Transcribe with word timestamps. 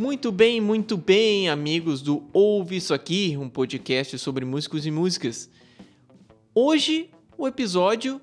Muito 0.00 0.32
bem, 0.32 0.62
muito 0.62 0.96
bem, 0.96 1.50
amigos 1.50 2.00
do 2.00 2.26
Ouve 2.32 2.76
Isso 2.76 2.94
Aqui, 2.94 3.36
um 3.38 3.50
podcast 3.50 4.18
sobre 4.18 4.46
músicos 4.46 4.86
e 4.86 4.90
músicas. 4.90 5.50
Hoje, 6.54 7.10
o 7.36 7.46
episódio 7.46 8.18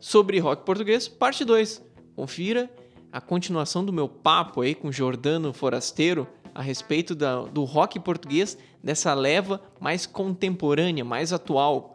sobre 0.00 0.40
rock 0.40 0.66
português, 0.66 1.06
parte 1.06 1.44
2. 1.44 1.80
Confira 2.16 2.68
a 3.12 3.20
continuação 3.20 3.84
do 3.84 3.92
meu 3.92 4.08
papo 4.08 4.60
aí 4.60 4.74
com 4.74 4.90
Jordano 4.90 5.52
Forasteiro 5.52 6.26
a 6.52 6.62
respeito 6.62 7.14
da, 7.14 7.42
do 7.42 7.62
rock 7.62 8.00
português, 8.00 8.58
dessa 8.82 9.14
leva 9.14 9.62
mais 9.80 10.04
contemporânea, 10.04 11.04
mais 11.04 11.32
atual. 11.32 11.94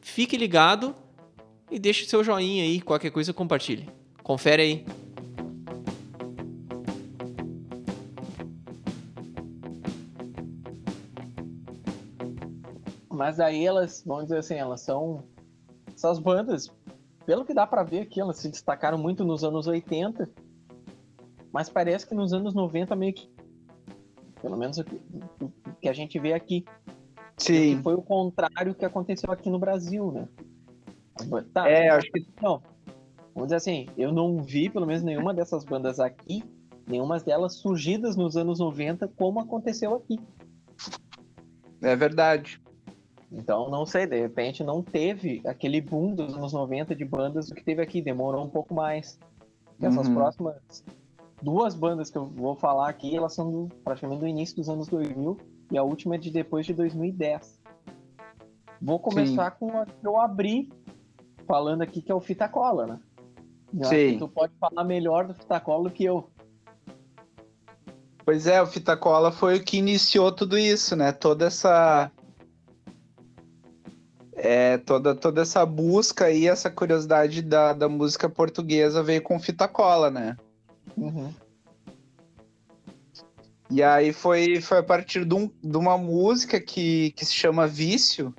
Fique 0.00 0.34
ligado 0.34 0.96
e 1.70 1.78
deixe 1.78 2.06
seu 2.06 2.24
joinha 2.24 2.64
aí, 2.64 2.80
qualquer 2.80 3.10
coisa 3.10 3.34
compartilhe. 3.34 3.86
Confere 4.22 4.62
aí. 4.62 5.07
Mas 13.18 13.40
aí 13.40 13.66
elas, 13.66 14.04
vamos 14.06 14.26
dizer 14.26 14.38
assim, 14.38 14.54
elas 14.54 14.80
são 14.80 15.24
essas 15.92 16.20
bandas, 16.20 16.72
pelo 17.26 17.44
que 17.44 17.52
dá 17.52 17.66
para 17.66 17.82
ver 17.82 18.02
aqui, 18.02 18.20
elas 18.20 18.36
se 18.36 18.48
destacaram 18.48 18.96
muito 18.96 19.24
nos 19.24 19.42
anos 19.42 19.66
80, 19.66 20.30
mas 21.52 21.68
parece 21.68 22.06
que 22.06 22.14
nos 22.14 22.32
anos 22.32 22.54
90 22.54 22.94
meio 22.94 23.12
que 23.12 23.28
pelo 24.40 24.56
menos 24.56 24.78
o 24.78 24.84
que 25.80 25.88
a 25.88 25.92
gente 25.92 26.16
vê 26.20 26.32
aqui. 26.32 26.64
Sim. 27.36 27.82
foi 27.82 27.94
o 27.94 28.02
contrário 28.02 28.72
que 28.72 28.84
aconteceu 28.84 29.32
aqui 29.32 29.50
no 29.50 29.58
Brasil, 29.58 30.12
né? 30.12 30.28
Tá, 31.52 31.68
é, 31.68 31.88
acho 31.88 32.08
que 32.12 32.24
não. 32.40 32.62
Vamos 33.34 33.48
dizer 33.48 33.56
assim, 33.56 33.86
eu 33.96 34.12
não 34.12 34.40
vi 34.44 34.70
pelo 34.70 34.86
menos 34.86 35.02
nenhuma 35.02 35.34
dessas 35.34 35.64
bandas 35.64 35.98
aqui, 35.98 36.44
nenhuma 36.86 37.18
delas 37.18 37.56
surgidas 37.56 38.14
nos 38.14 38.36
anos 38.36 38.60
90 38.60 39.08
como 39.08 39.40
aconteceu 39.40 39.92
aqui. 39.96 40.20
É 41.82 41.96
verdade. 41.96 42.60
Então, 43.30 43.68
não 43.68 43.84
sei, 43.84 44.06
de 44.06 44.18
repente 44.18 44.64
não 44.64 44.82
teve 44.82 45.42
aquele 45.46 45.80
boom 45.80 46.14
dos 46.14 46.34
anos 46.34 46.52
90 46.52 46.94
de 46.94 47.04
bandas 47.04 47.50
que 47.50 47.62
teve 47.62 47.82
aqui, 47.82 48.00
demorou 48.00 48.44
um 48.44 48.48
pouco 48.48 48.74
mais. 48.74 49.18
Essas 49.80 50.08
uhum. 50.08 50.14
próximas 50.14 50.84
duas 51.42 51.74
bandas 51.74 52.10
que 52.10 52.18
eu 52.18 52.26
vou 52.26 52.56
falar 52.56 52.88
aqui, 52.88 53.14
elas 53.14 53.34
são 53.34 53.50
do, 53.50 53.68
praticamente 53.84 54.20
do 54.20 54.26
início 54.26 54.56
dos 54.56 54.68
anos 54.68 54.88
2000 54.88 55.36
e 55.70 55.78
a 55.78 55.82
última 55.82 56.14
é 56.14 56.18
de 56.18 56.30
depois 56.30 56.66
de 56.66 56.72
2010. 56.74 57.60
Vou 58.80 58.98
começar 58.98 59.52
Sim. 59.52 59.56
com 59.60 59.78
a 59.78 59.84
que 59.84 60.06
eu 60.06 60.18
abri 60.18 60.70
falando 61.46 61.82
aqui, 61.82 62.00
que 62.00 62.10
é 62.10 62.14
o 62.14 62.20
Fita 62.20 62.48
Cola, 62.48 62.86
né? 62.86 63.00
Eu 63.78 63.84
Sim. 63.84 64.18
tu 64.18 64.28
pode 64.28 64.52
falar 64.58 64.84
melhor 64.84 65.26
do 65.26 65.34
Fita 65.34 65.60
Cola 65.60 65.84
do 65.84 65.90
que 65.90 66.04
eu. 66.04 66.30
Pois 68.24 68.46
é, 68.46 68.60
o 68.62 68.66
Fita 68.66 68.96
Cola 68.96 69.30
foi 69.30 69.56
o 69.56 69.64
que 69.64 69.78
iniciou 69.78 70.32
tudo 70.32 70.58
isso, 70.58 70.96
né? 70.96 71.12
Toda 71.12 71.46
essa 71.46 72.10
é, 74.38 74.78
toda, 74.78 75.14
toda 75.14 75.42
essa 75.42 75.66
busca 75.66 76.30
e 76.30 76.46
essa 76.46 76.70
curiosidade 76.70 77.42
da, 77.42 77.72
da 77.72 77.88
música 77.88 78.28
portuguesa 78.28 79.02
veio 79.02 79.20
com 79.20 79.38
fita 79.38 79.66
cola, 79.66 80.10
né? 80.10 80.36
Uhum. 80.96 81.32
E 83.70 83.82
aí 83.82 84.12
foi, 84.12 84.60
foi 84.60 84.78
a 84.78 84.82
partir 84.82 85.24
de, 85.24 85.34
um, 85.34 85.50
de 85.62 85.76
uma 85.76 85.98
música 85.98 86.60
que, 86.60 87.10
que 87.10 87.24
se 87.24 87.34
chama 87.34 87.66
Vício, 87.66 88.34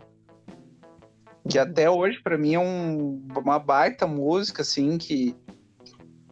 que 1.47 1.59
até 1.59 1.89
hoje 1.89 2.19
para 2.23 2.37
mim 2.37 2.55
é 2.55 2.59
um, 2.59 3.21
uma 3.35 3.59
baita 3.59 4.07
música, 4.07 4.61
assim, 4.61 4.97
que... 4.97 5.35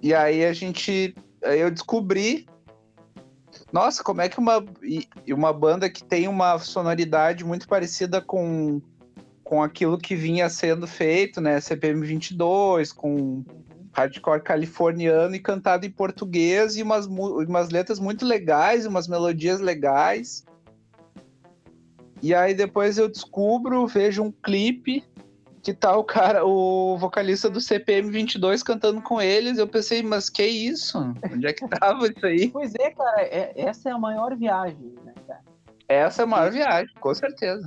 E 0.02 0.14
aí 0.14 0.46
a 0.46 0.54
gente... 0.54 1.14
Aí 1.44 1.60
eu 1.60 1.70
descobri 1.70 2.48
nossa, 3.72 4.04
como 4.04 4.22
é 4.22 4.30
que 4.30 4.40
uma, 4.40 4.64
uma 5.30 5.52
banda 5.52 5.90
que 5.90 6.04
tem 6.04 6.28
uma 6.28 6.58
sonoridade 6.58 7.44
muito 7.44 7.68
parecida 7.68 8.22
com 8.22 8.82
com 9.48 9.64
aquilo 9.64 9.98
que 9.98 10.14
vinha 10.14 10.50
sendo 10.50 10.86
feito, 10.86 11.40
né? 11.40 11.62
CPM 11.62 12.06
22, 12.06 12.92
com 12.92 13.46
hardcore 13.94 14.44
californiano 14.44 15.34
e 15.36 15.40
cantado 15.40 15.86
em 15.86 15.90
português 15.90 16.76
e 16.76 16.84
umas, 16.84 17.06
umas 17.06 17.70
letras 17.70 17.98
muito 17.98 18.26
legais, 18.26 18.86
umas 18.86 19.08
melodias 19.08 19.62
legais. 19.62 20.46
E 22.22 22.36
aí 22.36 22.54
depois 22.54 22.98
eu 22.98 23.08
descubro, 23.08 23.88
vejo 23.88 24.22
um 24.22 24.34
clipe 24.34 25.02
que 25.64 25.74
tá 25.74 25.96
o 25.96 26.04
cara, 26.04 26.46
o 26.46 26.98
vocalista 26.98 27.50
do 27.50 27.62
CPM 27.62 28.12
22 28.12 28.62
cantando 28.62 29.02
com 29.02 29.22
eles. 29.22 29.58
Eu 29.58 29.68
pensei, 29.68 30.04
mas 30.04 30.30
que 30.30 30.44
isso? 30.44 30.98
Onde 31.32 31.48
é 31.48 31.54
que 31.54 31.66
tava 31.70 32.06
isso 32.06 32.26
aí? 32.26 32.50
Pois 32.52 32.76
é, 32.76 32.92
cara, 32.92 33.22
é, 33.22 33.54
essa 33.56 33.88
é 33.88 33.94
a 33.94 33.98
maior 33.98 34.36
viagem, 34.36 34.94
né, 35.06 35.14
cara? 35.26 35.40
Essa 35.88 36.24
é 36.24 36.26
a 36.26 36.28
maior 36.28 36.52
viagem, 36.52 36.94
com 37.00 37.14
certeza. 37.14 37.66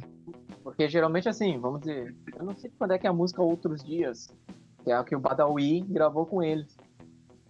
Porque 0.63 0.89
geralmente, 0.89 1.29
assim, 1.29 1.59
vamos 1.59 1.81
dizer, 1.81 2.15
eu 2.37 2.45
não 2.45 2.55
sei 2.55 2.71
quando 2.79 2.93
é 2.93 2.99
que 2.99 3.07
é 3.07 3.11
a 3.11 3.15
música 3.15 3.43
Outros 3.43 3.83
Dias, 3.83 4.29
que 4.85 4.91
é 4.91 4.95
a 4.95 5.05
que 5.05 5.17
o 5.17 5.21
Badawi 5.21 5.81
gravou 5.83 6.27
com 6.27 6.43
eles. 6.43 6.77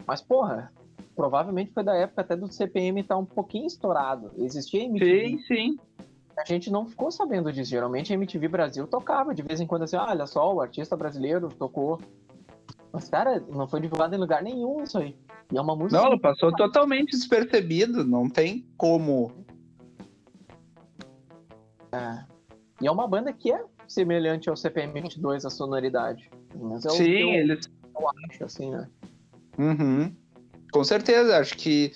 Mas, 0.06 0.22
porra, 0.22 0.72
provavelmente 1.14 1.72
foi 1.72 1.82
da 1.82 1.94
época 1.94 2.22
até 2.22 2.36
do 2.36 2.50
CPM 2.50 3.00
estar 3.00 3.14
tá 3.14 3.20
um 3.20 3.24
pouquinho 3.24 3.66
estourado. 3.66 4.30
Existia 4.36 4.84
MTV. 4.84 5.28
Sim, 5.28 5.38
sim. 5.46 5.78
A 6.38 6.44
gente 6.44 6.70
não 6.70 6.86
ficou 6.86 7.10
sabendo 7.10 7.52
disso. 7.52 7.70
Geralmente 7.70 8.12
a 8.12 8.14
MTV 8.14 8.48
Brasil 8.48 8.86
tocava 8.86 9.34
de 9.34 9.42
vez 9.42 9.60
em 9.60 9.66
quando 9.66 9.82
assim, 9.82 9.96
ah, 9.96 10.06
olha 10.08 10.26
só, 10.26 10.54
o 10.54 10.60
artista 10.60 10.96
brasileiro 10.96 11.48
tocou. 11.48 12.00
Mas, 12.92 13.08
cara, 13.08 13.44
não 13.48 13.68
foi 13.68 13.80
divulgado 13.80 14.14
em 14.14 14.18
lugar 14.18 14.42
nenhum 14.42 14.82
isso 14.82 14.98
aí. 14.98 15.16
E 15.52 15.58
é 15.58 15.60
uma 15.60 15.76
música. 15.76 16.00
Não, 16.00 16.18
passou 16.18 16.52
totalmente 16.54 17.10
despercebido. 17.10 18.04
Não 18.04 18.28
tem 18.28 18.66
como. 18.76 19.32
É. 21.92 22.24
E 22.80 22.86
é 22.86 22.90
uma 22.90 23.06
banda 23.06 23.32
que 23.32 23.52
é 23.52 23.62
semelhante 23.86 24.48
ao 24.48 24.56
CPM 24.56 25.00
22, 25.00 25.44
a 25.44 25.50
sonoridade. 25.50 26.30
Mas 26.54 26.84
é 26.86 26.90
Sim, 26.90 27.04
eu, 27.04 27.28
eles. 27.30 27.70
Eu 27.94 28.08
acho, 28.08 28.44
assim, 28.44 28.70
né? 28.70 28.88
Uhum. 29.58 30.14
Com 30.72 30.84
certeza, 30.84 31.38
acho 31.38 31.56
que 31.56 31.92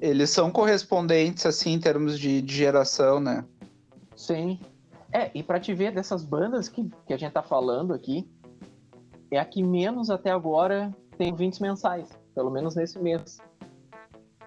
eles 0.00 0.30
são 0.30 0.50
correspondentes, 0.50 1.44
assim, 1.46 1.72
em 1.72 1.80
termos 1.80 2.18
de, 2.18 2.40
de 2.40 2.54
geração, 2.54 3.18
né? 3.18 3.44
Sim. 4.14 4.60
É, 5.12 5.30
e 5.34 5.42
pra 5.42 5.58
te 5.58 5.72
ver 5.72 5.92
dessas 5.92 6.22
bandas 6.22 6.68
que, 6.68 6.88
que 7.06 7.14
a 7.14 7.16
gente 7.16 7.32
tá 7.32 7.42
falando 7.42 7.94
aqui, 7.94 8.28
é 9.30 9.38
a 9.38 9.44
que 9.44 9.62
menos 9.62 10.10
até 10.10 10.30
agora 10.30 10.94
tem 11.16 11.34
20 11.34 11.60
mensais, 11.60 12.08
pelo 12.34 12.50
menos 12.50 12.76
nesse 12.76 12.98
mês. 12.98 13.38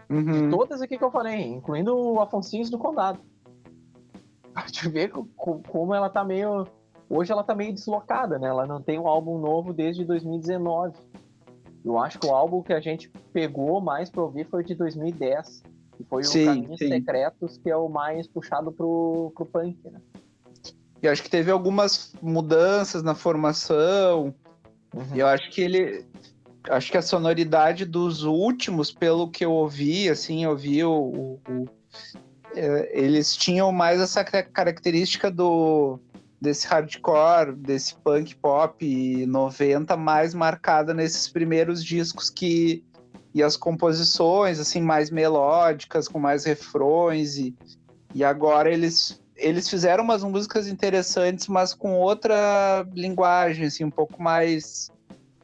Uhum. 0.09 0.49
De 0.49 0.55
todas 0.55 0.81
aqui 0.81 0.97
que 0.97 1.03
eu 1.03 1.11
falei, 1.11 1.41
incluindo 1.41 1.95
o 1.95 2.19
Afonsinhos 2.21 2.69
do 2.69 2.77
Condado. 2.77 3.19
Pra 4.53 4.63
te 4.63 4.87
ver 4.89 5.09
como 5.09 5.93
ela 5.93 6.09
tá 6.09 6.23
meio. 6.23 6.67
Hoje 7.09 7.31
ela 7.31 7.43
tá 7.43 7.53
meio 7.53 7.73
deslocada, 7.73 8.39
né? 8.39 8.47
Ela 8.47 8.65
não 8.65 8.81
tem 8.81 8.99
um 8.99 9.07
álbum 9.07 9.37
novo 9.37 9.73
desde 9.73 10.05
2019. 10.05 10.97
Eu 11.83 11.97
acho 11.97 12.19
que 12.19 12.27
o 12.27 12.33
álbum 12.33 12.61
que 12.61 12.73
a 12.73 12.79
gente 12.79 13.09
pegou 13.33 13.81
mais 13.81 14.09
pra 14.09 14.21
ouvir 14.21 14.47
foi 14.47 14.63
de 14.63 14.75
2010. 14.75 15.63
Que 15.97 16.03
foi 16.03 16.23
sim, 16.23 16.43
o 16.43 16.45
Caminhos 16.45 16.79
sim. 16.79 16.87
Secretos, 16.87 17.57
que 17.57 17.69
é 17.69 17.75
o 17.75 17.89
mais 17.89 18.27
puxado 18.27 18.71
pro, 18.71 19.31
pro 19.35 19.45
punk, 19.45 19.77
né? 19.89 19.99
E 21.01 21.07
acho 21.07 21.23
que 21.23 21.29
teve 21.29 21.49
algumas 21.49 22.13
mudanças 22.21 23.01
na 23.01 23.15
formação. 23.15 24.33
Uhum. 24.93 25.15
Eu 25.15 25.27
acho 25.27 25.49
que 25.49 25.61
ele. 25.61 26.05
Acho 26.69 26.91
que 26.91 26.97
a 26.97 27.01
sonoridade 27.01 27.85
dos 27.85 28.23
últimos, 28.23 28.91
pelo 28.91 29.27
que 29.27 29.43
eu 29.43 29.51
ouvi, 29.51 30.07
assim, 30.07 30.43
eu 30.43 30.51
ouvi 30.51 30.83
o, 30.83 30.91
o, 30.91 31.39
o 31.49 31.65
eles 32.55 33.35
tinham 33.35 33.71
mais 33.71 33.99
essa 33.99 34.23
característica 34.23 35.29
do 35.31 35.99
desse 36.39 36.65
hardcore, 36.65 37.53
desse 37.53 37.93
punk 37.95 38.35
pop 38.35 39.25
90 39.27 39.95
mais 39.95 40.33
marcada 40.33 40.91
nesses 40.91 41.27
primeiros 41.27 41.83
discos 41.83 42.31
que 42.31 42.83
e 43.33 43.41
as 43.43 43.55
composições 43.55 44.59
assim 44.59 44.81
mais 44.81 45.11
melódicas, 45.11 46.07
com 46.07 46.19
mais 46.19 46.43
refrões 46.43 47.37
e, 47.37 47.55
e 48.13 48.23
agora 48.23 48.71
eles 48.71 49.21
eles 49.35 49.67
fizeram 49.67 50.03
umas 50.03 50.23
músicas 50.23 50.67
interessantes, 50.67 51.47
mas 51.47 51.73
com 51.73 51.99
outra 51.99 52.85
linguagem, 52.93 53.65
assim, 53.65 53.83
um 53.83 53.89
pouco 53.89 54.21
mais 54.21 54.91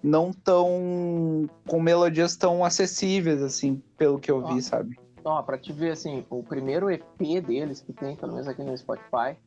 não 0.03 0.31
tão 0.31 1.49
com 1.67 1.81
melodias 1.81 2.35
tão 2.35 2.63
acessíveis 2.63 3.41
assim, 3.41 3.81
pelo 3.97 4.19
que 4.19 4.29
eu 4.29 4.45
vi, 4.45 4.61
sabe? 4.61 4.99
Ó, 5.27 5.43
pra 5.43 5.57
te 5.57 5.73
ver, 5.73 5.91
assim, 5.91 6.25
o 6.29 6.41
primeiro 6.41 6.89
EP 6.89 7.43
deles, 7.45 7.81
que 7.81 7.91
tem, 7.91 8.15
pelo 8.15 8.31
menos 8.31 8.47
aqui 8.47 8.63
no 8.63 8.77
Spotify, 8.77 9.37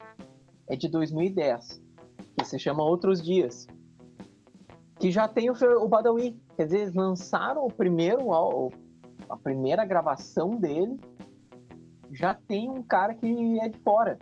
é 0.68 0.76
de 0.76 0.88
2010, 0.88 1.82
que 2.36 2.44
se 2.44 2.58
chama 2.58 2.84
Outros 2.84 3.22
Dias. 3.22 3.66
Que 4.98 5.10
já 5.10 5.26
tem 5.26 5.48
o, 5.48 5.54
o 5.82 5.88
Badawi. 5.88 6.38
Quer 6.54 6.64
dizer, 6.66 6.80
eles 6.80 6.94
lançaram 6.94 7.64
o 7.64 7.72
primeiro, 7.72 8.30
a 9.26 9.36
primeira 9.38 9.86
gravação 9.86 10.54
dele, 10.54 11.00
já 12.12 12.34
tem 12.34 12.68
um 12.68 12.82
cara 12.82 13.14
que 13.14 13.58
é 13.60 13.70
de 13.70 13.78
fora. 13.78 14.18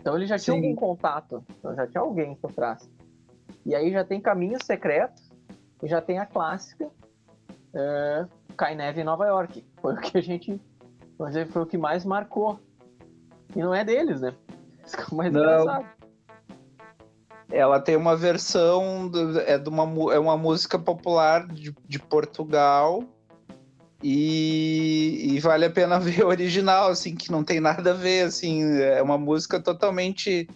Então 0.00 0.16
ele 0.16 0.26
já 0.26 0.36
tinha 0.36 0.56
Sim. 0.56 0.66
algum 0.66 0.74
contato, 0.74 1.44
então 1.56 1.72
já 1.76 1.86
tinha 1.86 2.00
alguém 2.00 2.34
por 2.34 2.52
trás. 2.52 2.90
E 3.64 3.76
aí 3.76 3.92
já 3.92 4.04
tem 4.04 4.20
Caminhos 4.20 4.64
Secretos, 4.64 5.30
e 5.80 5.86
já 5.86 6.02
tem 6.02 6.18
a 6.18 6.26
clássica 6.26 6.88
uh, 6.88 8.28
Cai 8.56 8.74
Neve 8.74 9.02
em 9.02 9.04
Nova 9.04 9.24
York. 9.24 9.64
Foi 9.80 9.94
o 9.94 10.00
que 10.00 10.18
a 10.18 10.20
gente 10.20 10.60
Mas 11.18 11.34
ele 11.36 11.46
foi 11.50 11.62
o 11.62 11.66
que 11.66 11.78
mais 11.78 12.04
marcou. 12.04 12.58
E 13.54 13.58
não 13.60 13.74
é 13.74 13.84
deles, 13.84 14.20
né? 14.20 14.34
Isso 14.84 14.96
que 14.96 15.02
é 15.02 15.06
o 15.10 15.14
mais 15.16 15.32
Não. 15.32 15.40
engraçado. 15.40 15.86
Ela 17.50 17.80
tem 17.80 17.96
uma 17.96 18.16
versão, 18.16 19.08
do- 19.08 19.38
é, 19.40 19.56
de 19.56 19.68
uma, 19.68 19.84
é 20.12 20.18
uma 20.18 20.36
música 20.36 20.78
popular 20.78 21.46
de, 21.46 21.74
de 21.88 21.98
Portugal. 21.98 23.04
E, 24.02 25.32
e 25.34 25.40
vale 25.40 25.64
a 25.64 25.70
pena 25.70 25.98
ver 26.00 26.24
o 26.24 26.28
original, 26.28 26.88
assim, 26.90 27.14
que 27.14 27.30
não 27.32 27.42
tem 27.42 27.60
nada 27.60 27.92
a 27.92 27.94
ver, 27.94 28.26
assim, 28.26 28.62
é 28.80 29.00
uma 29.02 29.16
música 29.16 29.60
totalmente 29.60 30.48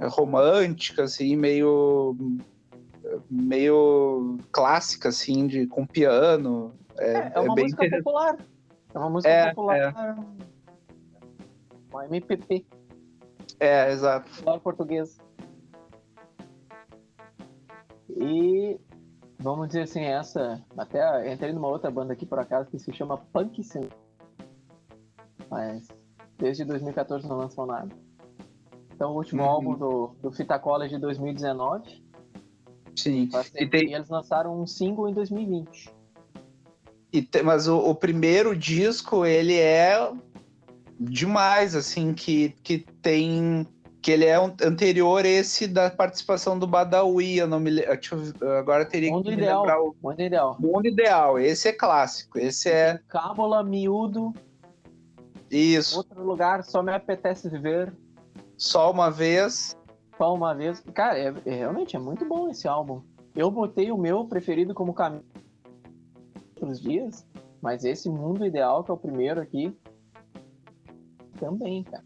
romântica, 0.00 1.04
assim, 1.04 1.34
meio 1.36 2.14
meio 3.30 4.38
clássica, 4.52 5.08
assim, 5.08 5.46
de, 5.46 5.66
com 5.66 5.86
piano. 5.86 6.74
É, 6.98 7.12
É, 7.18 7.32
é 7.36 7.40
uma 7.40 7.54
bem 7.54 7.64
música 7.64 7.88
popular. 7.88 8.36
É 8.96 8.98
uma 8.98 9.10
música 9.10 9.28
É, 9.30 9.48
popular. 9.54 10.16
Uma 11.90 12.06
MPP, 12.06 12.64
É, 13.60 13.92
exato. 13.92 14.30
popular 14.30 14.58
portuguesa. 14.60 15.20
E 18.08 18.80
vamos 19.38 19.68
dizer 19.68 19.82
assim, 19.82 20.00
essa. 20.02 20.64
Até 20.78 21.30
entrei 21.30 21.52
numa 21.52 21.68
outra 21.68 21.90
banda 21.90 22.14
aqui 22.14 22.24
por 22.24 22.38
acaso 22.38 22.70
que 22.70 22.78
se 22.78 22.90
chama 22.92 23.18
Punk 23.18 23.62
Sin. 23.62 23.88
Mas 25.50 25.88
desde 26.38 26.64
2014 26.64 27.28
não 27.28 27.36
lançou 27.36 27.66
nada. 27.66 27.94
Então 28.94 29.12
o 29.12 29.16
último 29.16 29.42
Uhum. 29.42 29.48
álbum 29.48 29.74
do, 29.76 30.06
do 30.22 30.32
Fita 30.32 30.58
Cola 30.58 30.86
é 30.86 30.88
de 30.88 30.98
2019. 30.98 32.02
Sim. 32.96 33.28
E 33.54 33.66
tem- 33.68 33.90
E 33.90 33.94
eles 33.94 34.08
lançaram 34.08 34.58
um 34.58 34.66
single 34.66 35.06
em 35.06 35.12
2020. 35.12 35.94
E 37.12 37.22
te- 37.22 37.42
mas 37.42 37.66
o, 37.68 37.78
o 37.78 37.94
primeiro 37.94 38.54
disco, 38.56 39.24
ele 39.24 39.54
é 39.58 40.10
demais, 40.98 41.74
assim, 41.74 42.12
que, 42.14 42.50
que 42.62 42.78
tem. 43.02 43.66
Que 44.02 44.12
ele 44.12 44.24
é 44.24 44.36
anterior 44.36 45.24
a 45.24 45.28
esse 45.28 45.66
da 45.66 45.90
participação 45.90 46.56
do 46.56 46.66
Badawi. 46.66 47.38
Eu 47.38 47.48
não 47.48 47.58
me 47.58 47.70
le- 47.70 47.86
deixa 47.86 48.14
eu 48.14 48.18
ver, 48.20 48.34
agora 48.56 48.84
teria 48.84 49.10
Mundo 49.10 49.24
que 49.24 49.32
Ideal. 49.32 49.60
lembrar 49.62 49.82
o 49.82 49.96
Muito 50.00 50.22
ideal. 50.22 50.56
Mundo 50.60 50.86
Ideal. 50.86 51.38
Esse 51.40 51.68
é 51.68 51.72
clássico. 51.72 52.38
Esse 52.38 52.68
é 52.70 53.00
Cábula, 53.08 53.64
miúdo, 53.64 54.32
isso. 55.50 55.96
outro 55.98 56.22
lugar, 56.22 56.62
só 56.62 56.82
me 56.84 56.92
apetece 56.92 57.48
viver. 57.48 57.92
Só 58.56 58.90
uma 58.92 59.10
vez. 59.10 59.76
Só 60.16 60.32
uma 60.34 60.54
vez. 60.54 60.80
Cara, 60.94 61.18
é, 61.18 61.34
é- 61.44 61.54
realmente 61.56 61.96
é 61.96 61.98
muito 61.98 62.24
bom 62.24 62.48
esse 62.48 62.68
álbum. 62.68 63.02
Eu 63.34 63.50
botei 63.50 63.90
o 63.90 63.98
meu 63.98 64.24
preferido 64.24 64.72
como 64.72 64.94
caminho 64.94 65.24
outros 66.56 66.80
dias, 66.80 67.26
mas 67.60 67.84
esse 67.84 68.08
Mundo 68.08 68.46
Ideal, 68.46 68.82
que 68.82 68.90
é 68.90 68.94
o 68.94 68.98
primeiro 68.98 69.40
aqui, 69.40 69.76
também, 71.38 71.84
cara. 71.84 72.04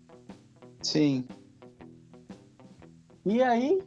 Sim. 0.83 1.27
E 3.25 3.43
aí, 3.43 3.83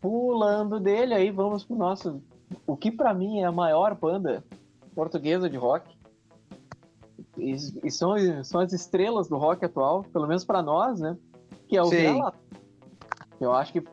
pulando 0.00 0.80
dele, 0.80 1.14
aí 1.14 1.30
vamos 1.30 1.64
pro 1.64 1.76
nosso. 1.76 2.22
O 2.66 2.76
que 2.76 2.90
pra 2.90 3.12
mim 3.12 3.40
é 3.40 3.44
a 3.44 3.52
maior 3.52 3.94
banda 3.94 4.44
portuguesa 4.94 5.50
de 5.50 5.56
rock. 5.56 5.96
E, 7.36 7.52
e 7.84 7.90
são, 7.90 8.14
são 8.44 8.60
as 8.60 8.72
estrelas 8.72 9.28
do 9.28 9.36
rock 9.36 9.64
atual, 9.64 10.04
pelo 10.04 10.26
menos 10.26 10.44
pra 10.44 10.62
nós, 10.62 11.00
né? 11.00 11.16
Que 11.66 11.76
é 11.76 11.82
o. 11.82 11.88
Vira-Lata. 11.88 12.38
Eu 13.40 13.52
acho 13.52 13.72
que 13.72 13.84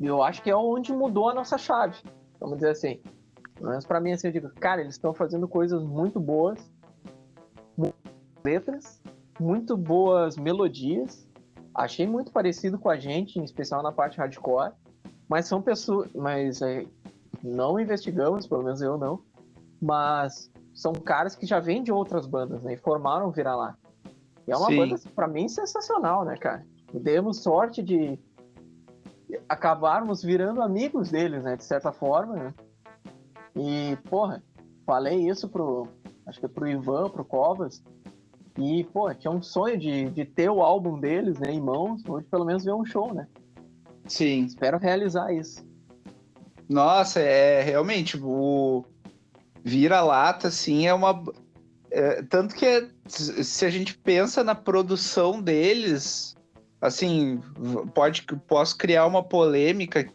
eu 0.00 0.22
acho 0.22 0.42
que 0.42 0.50
é 0.50 0.56
onde 0.56 0.92
mudou 0.92 1.28
a 1.28 1.34
nossa 1.34 1.58
chave. 1.58 1.96
Vamos 2.40 2.56
dizer 2.56 2.70
assim. 2.70 3.00
Pelo 3.56 3.70
menos 3.70 3.86
pra 3.86 4.00
mim, 4.00 4.12
assim, 4.12 4.28
eu 4.28 4.32
digo, 4.32 4.50
cara, 4.60 4.80
eles 4.80 4.94
estão 4.94 5.12
fazendo 5.12 5.48
coisas 5.48 5.82
muito 5.82 6.20
boas, 6.20 6.58
mu- 7.76 7.92
letras, 8.44 9.02
muito 9.40 9.76
boas 9.76 10.36
melodias. 10.36 11.26
Achei 11.74 12.06
muito 12.06 12.30
parecido 12.30 12.78
com 12.78 12.88
a 12.88 12.96
gente, 12.96 13.38
em 13.38 13.44
especial 13.44 13.82
na 13.82 13.92
parte 13.92 14.18
hardcore. 14.18 14.72
Mas 15.28 15.46
são 15.46 15.60
pessoas. 15.60 16.10
Mas 16.14 16.62
é, 16.62 16.86
não 17.42 17.80
investigamos, 17.80 18.46
pelo 18.46 18.62
menos 18.62 18.80
eu 18.80 18.96
não. 18.96 19.22
Mas 19.80 20.50
são 20.74 20.92
caras 20.92 21.34
que 21.34 21.46
já 21.46 21.58
vêm 21.58 21.82
de 21.82 21.90
outras 21.90 22.26
bandas, 22.26 22.62
né? 22.62 22.74
E 22.74 22.76
formaram 22.76 23.30
Vira 23.30 23.54
lá. 23.54 23.76
E 24.46 24.52
é 24.52 24.56
uma 24.56 24.68
Sim. 24.68 24.76
banda, 24.76 24.96
pra 25.14 25.26
mim, 25.26 25.48
sensacional, 25.48 26.24
né, 26.24 26.36
cara? 26.36 26.64
Demos 26.94 27.42
sorte 27.42 27.82
de 27.82 28.18
acabarmos 29.48 30.22
virando 30.22 30.62
amigos 30.62 31.10
deles, 31.10 31.42
né? 31.42 31.56
De 31.56 31.64
certa 31.64 31.90
forma, 31.92 32.36
né? 32.36 32.54
E, 33.56 33.96
porra, 34.08 34.42
falei 34.84 35.28
isso 35.28 35.48
pro. 35.48 35.88
Acho 36.26 36.40
que 36.40 36.48
pro 36.48 36.68
Ivan, 36.68 37.08
pro 37.08 37.24
Covas. 37.24 37.82
E, 38.58 38.84
pô, 38.84 39.12
tinha 39.14 39.30
um 39.30 39.42
sonho 39.42 39.78
de, 39.78 40.10
de 40.10 40.24
ter 40.24 40.50
o 40.50 40.62
álbum 40.62 40.98
deles, 40.98 41.38
né, 41.38 41.52
em 41.52 41.60
mãos, 41.60 42.02
hoje 42.06 42.26
pelo 42.30 42.44
menos 42.44 42.64
ver 42.64 42.72
um 42.72 42.84
show, 42.84 43.12
né? 43.12 43.26
Sim. 44.06 44.44
Espero 44.44 44.78
realizar 44.78 45.32
isso. 45.32 45.64
Nossa, 46.68 47.20
é 47.20 47.62
realmente 47.62 48.18
o 48.20 48.84
vira-lata, 49.62 50.48
assim, 50.48 50.86
é 50.86 50.94
uma. 50.94 51.22
é, 51.90 52.22
tanto 52.22 52.54
que 52.54 52.64
é- 52.64 52.88
se 53.08 53.64
a 53.64 53.70
gente 53.70 53.96
pensa 53.98 54.42
na 54.42 54.54
produção 54.54 55.40
deles, 55.40 56.36
assim, 56.80 57.40
pode 57.94 58.22
posso 58.48 58.76
criar 58.76 59.06
uma 59.06 59.22
polêmica, 59.22 60.08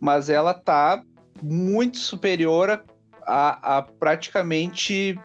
mas 0.00 0.28
ela 0.28 0.52
tá 0.52 1.02
muito 1.42 1.98
superior 1.98 2.70
a, 2.70 2.82
a- 3.26 3.78
a 3.78 3.82
praticamente 3.82 5.18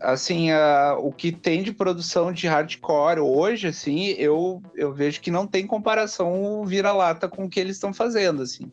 assim 0.00 0.50
a- 0.50 0.96
o 0.98 1.10
que 1.12 1.32
tem 1.32 1.62
de 1.62 1.72
produção 1.72 2.32
de 2.32 2.46
hardcore 2.46 3.20
hoje, 3.20 3.68
assim, 3.68 4.08
eu, 4.18 4.62
eu 4.74 4.92
vejo 4.92 5.20
que 5.20 5.30
não 5.30 5.46
tem 5.46 5.66
comparação 5.66 6.64
vira-lata 6.66 7.28
com 7.28 7.44
o 7.44 7.48
que 7.48 7.58
eles 7.58 7.76
estão 7.76 7.92
fazendo, 7.92 8.42
assim 8.42 8.70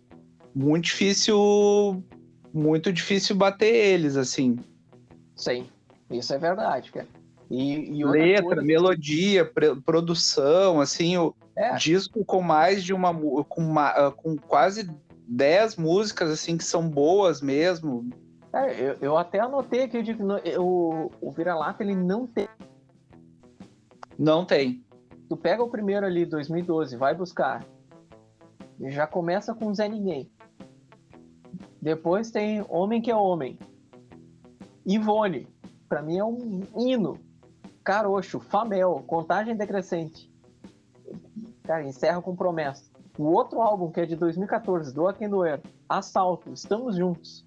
muito 0.53 0.85
difícil 0.85 2.03
muito 2.53 2.91
difícil 2.91 3.35
bater 3.35 3.73
eles 3.73 4.17
assim 4.17 4.57
Sim, 5.33 5.65
isso 6.09 6.33
é 6.33 6.37
verdade, 6.37 6.91
cara. 6.91 7.07
E, 7.49 7.99
e 7.99 8.03
letra 8.05 8.43
coisa- 8.43 8.61
melodia 8.61 9.49
produção 9.85 10.81
assim 10.81 11.17
o 11.17 11.33
É. 11.57 11.75
disco 11.75 12.25
com 12.25 12.41
mais 12.41 12.83
de 12.83 12.93
uma 12.93 13.13
com, 13.45 13.61
ma- 13.61 13.89
ah, 13.91 14.11
com 14.11 14.35
quase 14.37 14.89
10 15.31 15.77
músicas 15.77 16.29
assim 16.29 16.57
que 16.57 16.63
são 16.63 16.89
boas 16.89 17.41
mesmo 17.41 18.09
É, 18.53 18.81
eu, 18.81 18.97
eu 19.01 19.17
até 19.17 19.39
anotei 19.39 19.83
aqui, 19.83 19.97
eu 19.97 20.03
digo, 20.03 20.25
o, 20.59 21.09
o 21.21 21.31
Vira-Lata, 21.31 21.81
ele 21.81 21.95
não 21.95 22.27
tem. 22.27 22.47
não 24.19 24.45
tem 24.45 24.83
Tu 25.29 25.37
pega 25.37 25.63
o 25.63 25.69
primeiro 25.69 26.05
ali, 26.05 26.25
2012, 26.25 26.97
vai 26.97 27.15
buscar. 27.15 27.65
E 28.77 28.91
já 28.91 29.07
começa 29.07 29.55
com 29.55 29.73
Zé 29.73 29.87
Ninguém. 29.87 30.29
Depois 31.81 32.29
tem 32.29 32.65
Homem 32.67 33.01
que 33.01 33.09
é 33.09 33.15
Homem. 33.15 33.57
Ivone, 34.85 35.47
pra 35.87 36.01
mim 36.01 36.17
é 36.17 36.25
um 36.25 36.63
hino. 36.77 37.17
Caroxo, 37.81 38.41
Famel, 38.41 39.01
Contagem 39.07 39.55
Decrescente. 39.55 40.29
Cara, 41.63 41.85
encerra 41.85 42.21
com 42.21 42.35
promessa. 42.35 42.90
O 43.17 43.25
outro 43.25 43.61
álbum, 43.61 43.91
que 43.91 44.01
é 44.01 44.05
de 44.05 44.15
2014, 44.15 44.93
Doa 44.93 45.13
Quem 45.13 45.29
Doer, 45.29 45.61
Assalto, 45.87 46.51
Estamos 46.53 46.95
Juntos. 46.95 47.43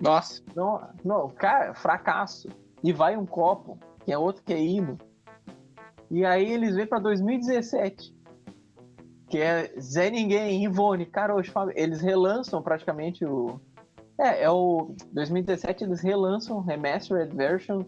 nossa 0.00 0.42
Não, 0.54 0.80
não, 1.04 1.28
cara, 1.28 1.74
fracasso. 1.74 2.48
E 2.82 2.92
vai 2.92 3.16
um 3.16 3.26
copo, 3.26 3.78
que 4.04 4.12
é 4.12 4.18
outro 4.18 4.42
que 4.42 4.52
é 4.52 4.62
hino. 4.62 4.98
E 6.10 6.24
aí 6.24 6.52
eles 6.52 6.76
vêm 6.76 6.86
pra 6.86 6.98
2017, 6.98 8.14
que 9.28 9.38
é 9.38 9.72
Zé 9.80 10.10
Ninguém, 10.10 10.64
Ivone, 10.64 11.06
Carocho, 11.06 11.50
Fábio. 11.50 11.74
Eles 11.76 12.00
relançam 12.00 12.62
praticamente 12.62 13.24
o. 13.24 13.58
É, 14.18 14.44
é 14.44 14.50
o. 14.50 14.94
2017 15.12 15.84
eles 15.84 16.00
relançam 16.00 16.60
Remastered 16.60 17.34
Version 17.34 17.82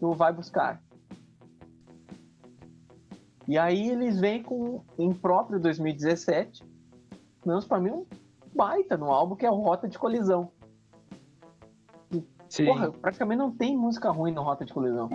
do 0.00 0.12
Vai 0.12 0.32
Buscar. 0.32 0.82
E 3.48 3.56
aí 3.56 3.88
eles 3.88 4.20
vêm 4.20 4.42
com, 4.42 4.82
em 4.98 5.12
próprio 5.12 5.58
2017, 5.58 6.62
menos 7.46 7.64
pra 7.64 7.80
mim, 7.80 7.90
um 7.90 8.06
baita 8.54 8.94
no 8.96 9.10
álbum 9.10 9.34
que 9.34 9.46
é 9.46 9.50
o 9.50 9.54
Rota 9.54 9.88
de 9.88 9.98
Colisão. 9.98 10.52
sim 12.46 12.66
Porra, 12.66 12.92
praticamente 12.92 13.38
não 13.38 13.50
tem 13.50 13.74
música 13.74 14.10
ruim 14.10 14.32
no 14.32 14.42
Rota 14.42 14.66
de 14.66 14.72
Colisão. 14.74 15.08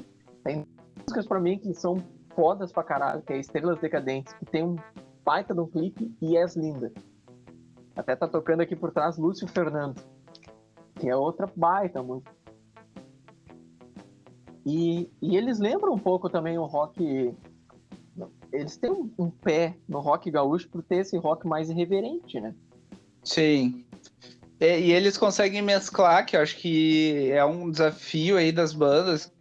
Tem 0.43 0.65
músicas 0.97 1.27
pra 1.27 1.39
mim 1.39 1.59
que 1.59 1.75
são 1.75 1.97
fodas 2.35 2.71
pra 2.71 2.83
caralho, 2.83 3.21
que 3.21 3.33
é 3.33 3.37
Estrelas 3.37 3.79
Decadentes, 3.79 4.33
que 4.33 4.45
tem 4.45 4.63
um 4.63 4.77
baita 5.23 5.53
um 5.53 5.67
clipe 5.67 6.11
e 6.19 6.35
és 6.35 6.55
linda. 6.55 6.91
Até 7.95 8.15
tá 8.15 8.27
tocando 8.27 8.61
aqui 8.61 8.75
por 8.75 8.91
trás 8.91 9.15
Lúcio 9.15 9.47
Fernando, 9.47 10.01
que 10.95 11.07
é 11.07 11.15
outra 11.15 11.47
baita 11.55 12.01
música. 12.01 12.33
E, 14.65 15.11
e 15.21 15.37
eles 15.37 15.59
lembram 15.59 15.93
um 15.93 15.99
pouco 15.99 16.29
também 16.29 16.57
o 16.57 16.65
rock. 16.65 17.35
Eles 18.51 18.77
têm 18.77 18.91
um, 18.91 19.11
um 19.17 19.29
pé 19.29 19.75
no 19.87 19.99
rock 19.99 20.29
gaúcho 20.29 20.69
por 20.69 20.83
ter 20.83 20.97
esse 20.97 21.17
rock 21.17 21.47
mais 21.47 21.69
irreverente, 21.69 22.39
né? 22.39 22.53
sim 23.23 23.85
e, 24.59 24.79
e 24.79 24.91
eles 24.91 25.17
conseguem 25.17 25.61
mesclar 25.61 26.25
que 26.25 26.35
eu 26.35 26.41
acho 26.41 26.57
que 26.57 27.31
é 27.31 27.43
um 27.43 27.69
desafio 27.71 28.37
aí 28.37 28.51
das 28.51 28.73
bandas 28.73 29.31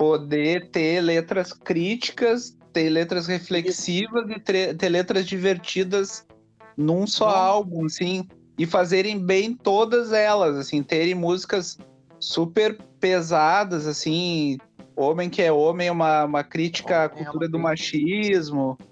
poder 0.00 0.70
ter 0.70 1.02
letras 1.02 1.52
críticas, 1.52 2.56
ter 2.72 2.88
letras 2.88 3.26
reflexivas 3.26 4.30
e 4.30 4.40
ter 4.74 4.88
letras 4.88 5.26
divertidas 5.26 6.26
num 6.74 7.06
só 7.06 7.28
Bom. 7.28 7.36
álbum, 7.36 7.84
assim, 7.84 8.26
e 8.58 8.64
fazerem 8.64 9.18
bem 9.18 9.54
todas 9.54 10.10
elas, 10.12 10.56
assim, 10.56 10.82
terem 10.82 11.14
músicas 11.14 11.76
super 12.18 12.78
pesadas, 12.98 13.86
assim, 13.86 14.58
Homem 14.96 15.30
que 15.30 15.40
é 15.42 15.50
Homem 15.50 15.88
é 15.88 15.92
uma, 15.92 16.24
uma 16.24 16.44
crítica 16.44 17.04
à 17.04 17.08
cultura 17.08 17.48
do 17.48 17.58
machismo, 17.58 18.76
isso. 18.80 18.90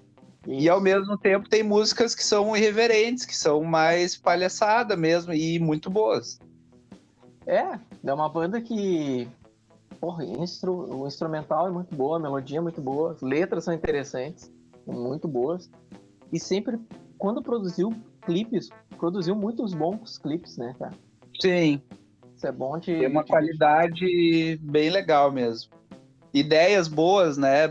E 0.50 0.67
ao 0.67 0.81
mesmo 0.81 1.19
tempo 1.19 1.47
tem 1.47 1.62
músicas 1.62 2.14
que 2.14 2.25
são 2.25 2.57
irreverentes, 2.57 3.26
que 3.26 3.37
são 3.37 3.62
mais 3.62 4.17
palhaçada 4.17 4.97
mesmo 4.97 5.35
e 5.35 5.59
muito 5.59 5.90
boas. 5.90 6.40
É, 7.47 7.78
é 8.02 8.14
uma 8.14 8.28
banda 8.31 8.59
que. 8.61 9.28
Porra, 10.00 10.25
instru... 10.25 11.02
o 11.02 11.07
instrumental 11.07 11.69
é 11.69 11.71
muito 11.71 11.95
boa, 11.95 12.17
a 12.17 12.21
melodia 12.21 12.59
é 12.59 12.61
muito 12.62 12.81
boa, 12.81 13.12
as 13.12 13.21
letras 13.21 13.64
são 13.64 13.75
interessantes, 13.75 14.50
muito 14.87 15.28
boas. 15.28 15.69
E 16.33 16.40
sempre, 16.40 16.78
quando 17.19 17.43
produziu 17.43 17.93
clipes, 18.23 18.71
produziu 18.97 19.35
muitos 19.35 19.75
bons 19.75 20.17
clipes, 20.19 20.57
né, 20.57 20.75
cara? 20.78 20.95
Sim. 21.40 21.83
Isso 22.35 22.47
é 22.47 22.52
bom 22.52 22.78
de. 22.78 22.97
Tem 22.97 23.09
uma 23.09 23.25
de... 23.25 23.31
qualidade 23.31 24.57
bem 24.62 24.88
legal 24.88 25.31
mesmo. 25.31 25.73
Ideias 26.38 26.88
boas, 26.88 27.37
né? 27.37 27.68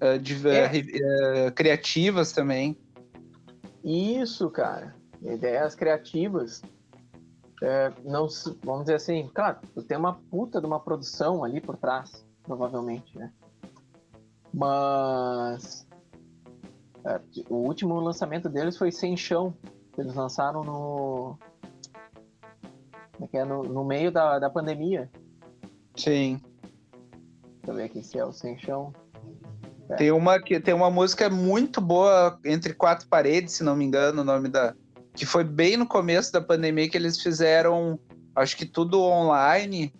uh, 0.00 0.18
de, 0.18 0.36
é. 0.48 1.48
uh, 1.48 1.52
criativas 1.52 2.32
também. 2.32 2.76
Isso, 3.84 4.50
cara. 4.50 4.94
Ideias 5.22 5.74
criativas. 5.74 6.62
É, 7.62 7.92
não, 8.04 8.26
vamos 8.64 8.84
dizer 8.84 8.94
assim, 8.94 9.28
claro, 9.34 9.58
tem 9.86 9.98
uma 9.98 10.14
puta 10.14 10.60
de 10.60 10.66
uma 10.66 10.80
produção 10.80 11.44
ali 11.44 11.60
por 11.60 11.76
trás, 11.76 12.26
provavelmente, 12.42 13.18
né? 13.18 13.30
Mas 14.52 15.86
é, 17.04 17.20
o 17.50 17.56
último 17.56 18.00
lançamento 18.00 18.48
deles 18.48 18.78
foi 18.78 18.90
Sem 18.90 19.14
Chão. 19.14 19.54
Eles 19.98 20.14
lançaram 20.14 20.64
no. 20.64 21.38
É 23.34 23.44
no, 23.44 23.62
no 23.62 23.84
meio 23.84 24.10
da, 24.10 24.38
da 24.38 24.48
pandemia. 24.48 25.10
Sim. 25.94 26.40
Ver 27.72 27.84
aqui 27.84 28.02
é 28.14 28.24
o 28.24 28.32
Sem 28.32 28.58
Chão. 28.58 28.92
Tem 29.96 30.10
uma 30.12 30.40
que 30.40 30.60
tem 30.60 30.74
uma 30.74 30.90
música 30.90 31.28
muito 31.28 31.80
boa 31.80 32.38
entre 32.44 32.74
quatro 32.74 33.08
paredes, 33.08 33.54
se 33.54 33.64
não 33.64 33.74
me 33.74 33.84
engano, 33.84 34.22
o 34.22 34.24
nome 34.24 34.48
da 34.48 34.74
que 35.14 35.26
foi 35.26 35.42
bem 35.42 35.76
no 35.76 35.86
começo 35.86 36.32
da 36.32 36.40
pandemia 36.40 36.88
que 36.88 36.96
eles 36.96 37.20
fizeram, 37.20 37.98
acho 38.34 38.56
que 38.56 38.64
tudo 38.64 39.02
online 39.02 39.92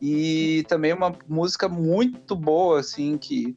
e 0.00 0.64
também 0.68 0.92
uma 0.92 1.14
música 1.28 1.68
muito 1.68 2.34
boa 2.34 2.80
assim 2.80 3.18
que 3.18 3.54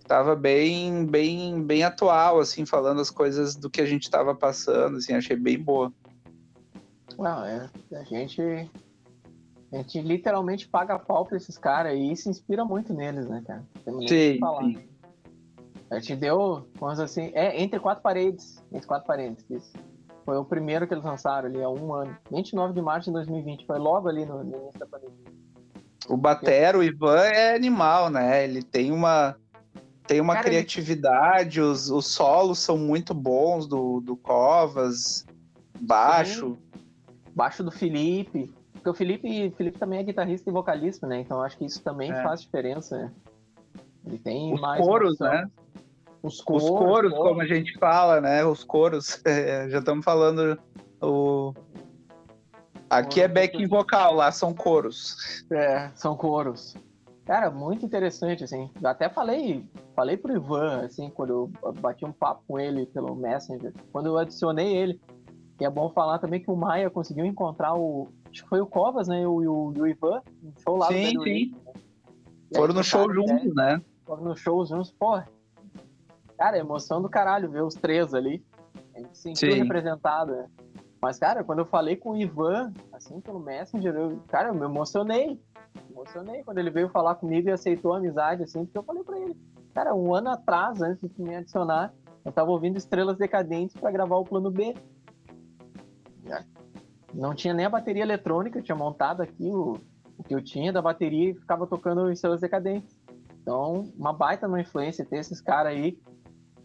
estava 0.00 0.34
bem 0.34 1.06
bem 1.06 1.62
bem 1.62 1.84
atual 1.84 2.40
assim, 2.40 2.66
falando 2.66 3.00
as 3.00 3.10
coisas 3.10 3.54
do 3.54 3.70
que 3.70 3.80
a 3.80 3.86
gente 3.86 4.02
estava 4.02 4.34
passando, 4.34 4.96
assim, 4.96 5.14
achei 5.14 5.36
bem 5.36 5.58
boa. 5.58 5.92
Não, 7.16 7.44
é, 7.44 7.70
a 7.92 8.02
gente 8.02 8.68
a 9.72 9.76
gente 9.78 10.00
literalmente 10.00 10.68
paga 10.68 10.98
pau 10.98 11.24
pra 11.24 11.36
esses 11.36 11.58
caras 11.58 11.98
e 11.98 12.14
se 12.14 12.28
inspira 12.28 12.64
muito 12.64 12.94
neles, 12.94 13.28
né, 13.28 13.42
cara? 13.46 13.64
Tem 13.84 14.08
sim, 14.08 14.38
sim. 14.38 14.88
A 15.90 15.98
gente 15.98 16.16
deu, 16.16 16.66
vamos 16.78 16.98
assim, 16.98 17.30
é 17.34 17.60
entre 17.60 17.78
quatro 17.78 18.02
paredes. 18.02 18.62
Entre 18.72 18.86
quatro 18.86 19.06
paredes, 19.06 19.44
isso. 19.50 19.72
Foi 20.24 20.36
o 20.36 20.44
primeiro 20.44 20.86
que 20.86 20.94
eles 20.94 21.04
lançaram 21.04 21.48
ali 21.48 21.62
há 21.62 21.68
um 21.68 21.92
ano. 21.92 22.16
29 22.30 22.74
de 22.74 22.82
março 22.82 23.10
de 23.10 23.14
2020. 23.14 23.66
Foi 23.66 23.78
logo 23.78 24.08
ali 24.08 24.24
no, 24.24 24.42
no 24.42 24.56
início 24.56 24.78
da 24.78 24.86
pandemia. 24.86 25.14
O 26.08 26.16
Batero, 26.16 26.80
o 26.80 26.82
Ivan, 26.82 27.20
é 27.20 27.54
animal, 27.54 28.10
né? 28.10 28.44
Ele 28.44 28.62
tem 28.62 28.90
uma, 28.90 29.36
tem 30.06 30.20
uma 30.20 30.34
Cara, 30.34 30.46
criatividade, 30.46 31.60
ele... 31.60 31.68
os, 31.68 31.90
os 31.90 32.06
solos 32.06 32.58
são 32.58 32.76
muito 32.76 33.14
bons 33.14 33.68
do, 33.68 34.00
do 34.00 34.16
Covas, 34.16 35.24
baixo. 35.80 36.50
Sim. 36.50 36.80
Baixo 37.34 37.62
do 37.62 37.70
Felipe. 37.70 38.52
Porque 38.86 38.90
o 38.90 38.94
Felipe, 38.94 39.50
Felipe 39.56 39.78
também 39.78 39.98
é 39.98 40.02
guitarrista 40.04 40.48
e 40.48 40.52
vocalista, 40.52 41.08
né? 41.08 41.18
Então 41.18 41.42
acho 41.42 41.58
que 41.58 41.64
isso 41.64 41.82
também 41.82 42.12
é. 42.12 42.22
faz 42.22 42.42
diferença. 42.42 42.96
Né? 42.96 43.12
Ele 44.06 44.18
tem 44.18 44.54
os 44.54 44.60
mais. 44.60 44.80
Coros, 44.80 45.18
né? 45.18 45.50
Os 46.22 46.40
coros, 46.40 46.64
os 46.64 46.70
coros, 46.70 47.12
como 47.12 47.40
a 47.40 47.46
gente 47.46 47.76
fala, 47.80 48.20
né? 48.20 48.44
Os 48.44 48.62
coros. 48.62 49.20
É, 49.26 49.68
já 49.68 49.80
estamos 49.80 50.04
falando. 50.04 50.56
O... 51.02 51.52
Aqui 52.88 53.20
é 53.20 53.26
backing 53.26 53.66
vocal, 53.66 54.14
lá 54.14 54.30
são 54.30 54.54
coros. 54.54 55.44
É, 55.50 55.90
são 55.96 56.16
coros. 56.16 56.76
Cara, 57.24 57.50
muito 57.50 57.84
interessante, 57.84 58.44
assim. 58.44 58.70
Eu 58.80 58.88
até 58.88 59.08
falei, 59.08 59.68
falei 59.96 60.16
pro 60.16 60.36
Ivan, 60.36 60.84
assim, 60.84 61.10
quando 61.10 61.30
eu 61.64 61.72
bati 61.80 62.04
um 62.04 62.12
papo 62.12 62.44
com 62.46 62.60
ele 62.60 62.86
pelo 62.86 63.16
Messenger, 63.16 63.72
quando 63.90 64.06
eu 64.06 64.16
adicionei 64.16 64.76
ele. 64.76 65.00
E 65.60 65.64
é 65.64 65.70
bom 65.70 65.90
falar 65.90 66.18
também 66.18 66.40
que 66.40 66.50
o 66.50 66.56
Maia 66.56 66.88
conseguiu 66.88 67.24
encontrar 67.24 67.74
o. 67.74 68.08
Acho 68.36 68.42
que 68.42 68.48
foi 68.50 68.60
o 68.60 68.66
Covas, 68.66 69.08
né? 69.08 69.22
E 69.22 69.26
o, 69.26 69.72
o, 69.74 69.86
Ivan, 69.86 70.20
no 70.42 70.52
show 70.58 70.76
lá 70.76 70.88
sim, 70.88 71.14
do 71.14 71.22
Sim, 71.22 71.54
sim. 71.54 71.54
Foram 72.54 72.74
no 72.74 72.84
show 72.84 73.10
juntos, 73.10 73.54
né? 73.54 73.80
Foram 74.04 74.24
no 74.24 74.36
show 74.36 74.66
juntos, 74.66 74.92
pô. 74.92 75.18
Cara, 76.36 76.58
emoção 76.58 77.00
do 77.00 77.08
caralho 77.08 77.50
ver 77.50 77.62
os 77.62 77.74
três 77.74 78.12
ali. 78.12 78.44
A 78.94 78.98
gente 79.00 79.16
se 79.16 79.22
sentiu 79.22 79.52
Sim. 79.52 79.58
representado, 79.60 80.32
né? 80.32 80.50
Mas, 81.00 81.18
cara, 81.18 81.42
quando 81.42 81.60
eu 81.60 81.64
falei 81.64 81.96
com 81.96 82.10
o 82.10 82.16
Ivan, 82.16 82.74
assim, 82.92 83.22
pelo 83.22 83.40
Messenger, 83.40 83.94
eu, 83.94 84.20
cara, 84.28 84.48
eu 84.48 84.54
me 84.54 84.66
emocionei. 84.66 85.40
Me 85.88 85.92
emocionei 85.92 86.44
quando 86.44 86.58
ele 86.58 86.70
veio 86.70 86.90
falar 86.90 87.14
comigo 87.14 87.48
e 87.48 87.52
aceitou 87.52 87.94
a 87.94 87.96
amizade, 87.96 88.42
assim, 88.42 88.66
porque 88.66 88.76
eu 88.76 88.82
falei 88.82 89.02
pra 89.02 89.18
ele. 89.18 89.34
Cara, 89.72 89.94
um 89.94 90.14
ano 90.14 90.28
atrás, 90.28 90.82
antes 90.82 91.08
de 91.10 91.22
me 91.22 91.34
adicionar, 91.34 91.90
eu 92.22 92.32
tava 92.32 92.50
ouvindo 92.50 92.76
Estrelas 92.76 93.16
Decadentes 93.16 93.76
para 93.76 93.90
gravar 93.90 94.16
o 94.16 94.24
plano 94.24 94.50
B. 94.50 94.74
Não 97.16 97.34
tinha 97.34 97.54
nem 97.54 97.64
a 97.64 97.70
bateria 97.70 98.02
eletrônica, 98.02 98.58
eu 98.58 98.62
tinha 98.62 98.76
montado 98.76 99.22
aqui 99.22 99.48
o, 99.48 99.78
o 100.18 100.22
que 100.22 100.34
eu 100.34 100.42
tinha 100.42 100.72
da 100.72 100.82
bateria 100.82 101.30
e 101.30 101.34
ficava 101.34 101.66
tocando 101.66 102.10
Estrelas 102.10 102.40
Decadentes. 102.40 102.96
Então, 103.40 103.90
uma 103.96 104.12
baita 104.12 104.46
uma 104.46 104.60
influência 104.60 105.04
ter 105.04 105.18
esses 105.18 105.40
caras 105.40 105.72
aí 105.72 105.98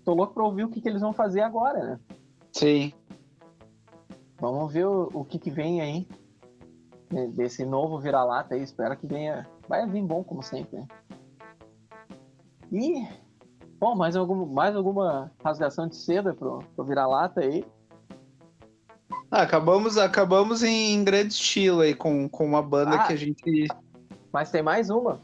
tô 0.04 0.14
louco 0.14 0.34
pra 0.34 0.44
ouvir 0.44 0.66
o 0.66 0.70
que, 0.70 0.82
que 0.82 0.90
eles 0.90 1.02
vão 1.02 1.14
fazer 1.14 1.42
agora, 1.42 1.80
né? 1.80 2.00
Sim. 2.52 2.92
Vamos 4.40 4.74
ver 4.74 4.88
o, 4.88 5.10
o 5.14 5.24
que, 5.24 5.40
que 5.40 5.52
vem 5.52 5.82
aí 5.82 6.08
né, 7.12 7.28
desse 7.28 7.66
novo 7.66 8.00
vira-lata 8.00 8.56
aí. 8.56 8.64
Espero 8.64 8.98
que 8.98 9.08
venha. 9.08 9.48
Vai 9.68 9.88
vir 9.88 10.04
bom, 10.04 10.24
como 10.24 10.42
sempre. 10.42 10.80
Né? 10.80 10.88
E. 12.72 13.08
Bom, 13.80 13.96
mais, 13.96 14.16
algum, 14.16 14.46
mais 14.46 14.76
alguma 14.76 15.32
rasgação 15.44 15.88
de 15.88 15.96
seda 15.96 16.34
pro, 16.34 16.60
pro 16.76 16.86
vira-lata 16.86 17.42
aí? 17.42 17.66
Ah, 19.32 19.44
acabamos, 19.44 19.98
acabamos 19.98 20.62
em 20.62 21.04
grande 21.04 21.34
estilo 21.34 21.80
aí 21.80 21.96
com, 21.96 22.28
com 22.28 22.46
uma 22.46 22.62
banda 22.62 22.96
ah, 22.96 23.08
que 23.08 23.14
a 23.14 23.16
gente. 23.16 23.68
Mas 24.32 24.52
tem 24.52 24.62
mais 24.62 24.90
uma 24.90 25.22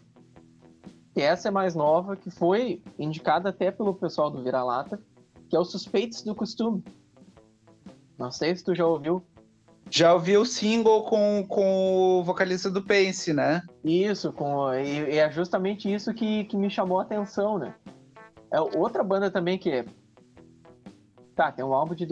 que 1.18 1.22
essa 1.24 1.48
é 1.48 1.52
mais 1.52 1.74
nova, 1.74 2.16
que 2.16 2.30
foi 2.30 2.80
indicada 3.00 3.50
até 3.50 3.72
pelo 3.72 3.96
pessoal 3.96 4.30
do 4.30 4.44
Vira-Lata, 4.44 5.02
que 5.50 5.56
é 5.56 5.60
o 5.60 5.66
Suspeitos 5.66 6.22
do 6.22 6.36
Costume. 6.36 6.84
Não 8.20 8.32
sei 8.32 8.56
se 8.56 8.64
tu 8.64 8.76
já 8.76 8.86
ouviu. 8.86 9.26
Já 9.90 10.14
ouvi 10.14 10.38
o 10.38 10.46
single 10.46 11.06
com, 11.06 11.44
com 11.50 12.20
o 12.20 12.24
vocalista 12.24 12.70
do 12.70 12.84
Pense, 12.84 13.34
né? 13.34 13.64
Isso, 13.84 14.32
com, 14.32 14.72
e, 14.76 15.16
e, 15.16 15.18
é 15.18 15.32
justamente 15.32 15.92
isso 15.92 16.14
que, 16.14 16.44
que 16.44 16.56
me 16.56 16.70
chamou 16.70 17.00
a 17.00 17.02
atenção, 17.02 17.58
né? 17.58 17.74
É 18.52 18.62
outra 18.62 19.04
banda 19.04 19.32
também 19.32 19.58
que 19.58 19.72
é. 19.72 19.86
Tá, 21.36 21.52
tem 21.52 21.66
um 21.66 21.74
álbum 21.74 21.96
de 21.96 22.06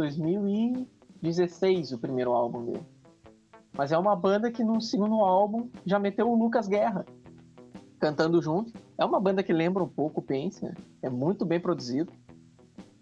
2016, 1.25 1.93
o 1.93 1.97
primeiro 1.97 2.31
álbum 2.31 2.65
dele. 2.65 2.85
Mas 3.73 3.91
é 3.91 3.97
uma 3.97 4.15
banda 4.15 4.51
que 4.51 4.63
no 4.63 4.79
segundo 4.79 5.15
álbum 5.15 5.69
já 5.85 5.99
meteu 5.99 6.29
o 6.29 6.35
Lucas 6.35 6.67
Guerra 6.67 7.05
cantando 7.99 8.41
junto. 8.41 8.71
É 8.97 9.03
uma 9.03 9.19
banda 9.19 9.41
que 9.41 9.51
lembra 9.51 9.83
um 9.83 9.87
pouco 9.87 10.19
o 10.19 10.23
Pense, 10.23 10.63
né? 10.63 10.73
é 11.01 11.09
muito 11.09 11.43
bem 11.45 11.59
produzido. 11.59 12.11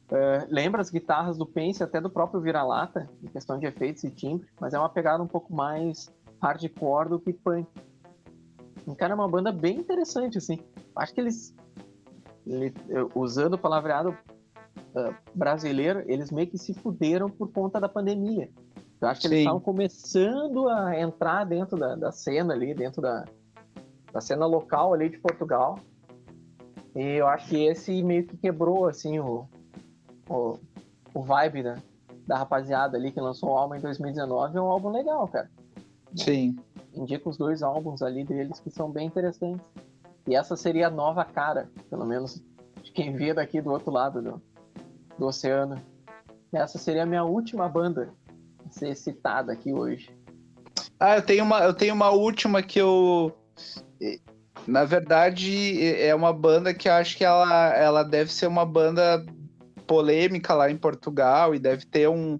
Uh, 0.09 0.45
lembra 0.49 0.81
as 0.81 0.89
guitarras 0.89 1.37
do 1.37 1.45
Pense, 1.45 1.83
até 1.83 1.99
do 1.99 2.09
próprio 2.09 2.39
Vira-Lata, 2.39 3.09
em 3.21 3.27
questão 3.27 3.59
de 3.59 3.65
efeitos 3.65 4.03
e 4.03 4.11
timbre, 4.11 4.47
mas 4.59 4.73
é 4.73 4.79
uma 4.79 4.89
pegada 4.89 5.21
um 5.21 5.27
pouco 5.27 5.53
mais 5.53 6.11
hardcore 6.41 7.09
do 7.09 7.19
que 7.19 7.33
punk. 7.33 7.67
Um 8.87 8.95
cara, 8.95 9.13
é 9.13 9.15
uma 9.15 9.27
banda 9.27 9.51
bem 9.51 9.77
interessante, 9.77 10.37
assim. 10.37 10.59
Acho 10.95 11.13
que 11.13 11.21
eles, 11.21 11.55
ele, 12.45 12.73
usando 13.15 13.55
o 13.55 13.57
palavreado 13.57 14.15
uh, 14.95 15.13
brasileiro, 15.33 16.03
eles 16.05 16.31
meio 16.31 16.47
que 16.47 16.57
se 16.57 16.73
fuderam 16.73 17.29
por 17.29 17.51
conta 17.51 17.79
da 17.79 17.89
pandemia. 17.89 18.49
Eu 19.01 19.07
acho 19.07 19.21
que 19.21 19.27
Sim. 19.27 19.33
eles 19.33 19.43
estavam 19.43 19.59
começando 19.59 20.69
a 20.69 20.99
entrar 20.99 21.43
dentro 21.45 21.77
da, 21.77 21.95
da 21.95 22.11
cena 22.11 22.53
ali, 22.53 22.73
dentro 22.73 23.01
da, 23.01 23.25
da 24.11 24.21
cena 24.21 24.45
local 24.45 24.93
ali 24.93 25.09
de 25.09 25.17
Portugal. 25.17 25.77
E 26.95 27.17
eu 27.17 27.27
acho 27.27 27.49
que 27.49 27.65
esse 27.65 28.01
meio 28.03 28.25
que 28.25 28.37
quebrou, 28.37 28.85
assim, 28.85 29.19
o, 29.19 29.45
o, 30.29 30.57
o 31.13 31.21
vibe 31.21 31.63
né, 31.63 31.81
da 32.25 32.37
rapaziada 32.37 32.97
ali 32.97 33.11
que 33.11 33.19
lançou 33.19 33.49
o 33.49 33.57
álbum 33.57 33.75
em 33.75 33.81
2019. 33.81 34.57
É 34.57 34.61
um 34.61 34.69
álbum 34.69 34.89
legal, 34.89 35.27
cara. 35.27 35.49
Sim. 36.15 36.55
Indica 36.93 37.27
os 37.27 37.37
dois 37.37 37.63
álbuns 37.63 38.01
ali 38.01 38.23
deles 38.23 38.59
que 38.59 38.69
são 38.69 38.89
bem 38.89 39.07
interessantes. 39.07 39.65
E 40.27 40.35
essa 40.35 40.55
seria 40.55 40.87
a 40.87 40.91
nova 40.91 41.25
cara, 41.25 41.69
pelo 41.89 42.05
menos 42.05 42.41
de 42.81 42.91
quem 42.91 43.13
vê 43.13 43.33
daqui 43.33 43.59
do 43.59 43.71
outro 43.71 43.91
lado 43.91 44.21
do, 44.21 44.41
do 45.17 45.27
oceano. 45.27 45.81
Essa 46.51 46.77
seria 46.77 47.03
a 47.03 47.05
minha 47.05 47.23
última 47.23 47.67
banda 47.67 48.13
a 48.65 48.69
ser 48.71 48.95
citada 48.95 49.51
aqui 49.51 49.73
hoje. 49.73 50.09
Ah, 50.99 51.17
eu 51.17 51.21
tenho 51.21 51.43
uma, 51.43 51.59
eu 51.63 51.73
tenho 51.73 51.93
uma 51.93 52.11
última 52.11 52.61
que 52.61 52.79
eu. 52.79 53.35
Na 54.65 54.85
verdade, 54.85 55.83
é 55.99 56.13
uma 56.15 56.31
banda 56.31 56.73
que 56.73 56.87
eu 56.87 56.93
acho 56.93 57.17
que 57.17 57.25
ela, 57.25 57.75
ela 57.75 58.03
deve 58.03 58.31
ser 58.31 58.47
uma 58.47 58.65
banda 58.65 59.25
polêmica 59.85 60.53
lá 60.53 60.71
em 60.71 60.77
Portugal 60.77 61.53
e 61.53 61.59
deve 61.59 61.85
ter 61.85 62.07
um. 62.07 62.39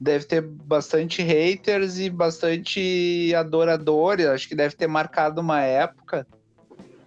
Deve 0.00 0.24
ter 0.24 0.40
bastante 0.40 1.22
haters 1.22 1.98
e 1.98 2.08
bastante 2.08 3.34
adoradores. 3.34 4.26
Acho 4.26 4.48
que 4.48 4.54
deve 4.54 4.74
ter 4.74 4.86
marcado 4.86 5.42
uma 5.42 5.60
época 5.60 6.26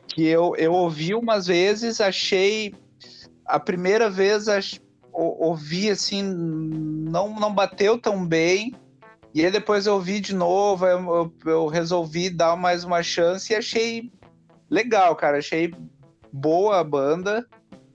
que 0.08 0.24
eu, 0.24 0.56
eu 0.58 0.72
ouvi 0.74 1.16
umas 1.16 1.48
vezes, 1.48 2.00
achei. 2.00 2.74
A 3.46 3.60
primeira 3.60 4.10
vez 4.10 4.48
ach, 4.48 4.80
ouvi 5.14 5.90
assim, 5.90 6.24
não, 6.24 7.40
não 7.40 7.54
bateu 7.54 7.98
tão 7.98 8.26
bem. 8.26 8.74
E 9.34 9.44
aí 9.44 9.52
depois 9.52 9.88
eu 9.88 9.96
ouvi 9.96 10.20
de 10.20 10.36
novo, 10.36 10.86
eu, 10.86 11.00
eu, 11.00 11.34
eu 11.46 11.68
resolvi 11.68 12.30
dar 12.30 12.56
mais 12.56 12.84
uma 12.84 13.02
chance 13.02 13.52
e 13.52 13.56
achei 13.56 14.12
legal, 14.70 15.16
cara. 15.16 15.38
Achei 15.38 15.74
boa 16.32 16.80
a 16.80 16.84
banda, 16.84 17.48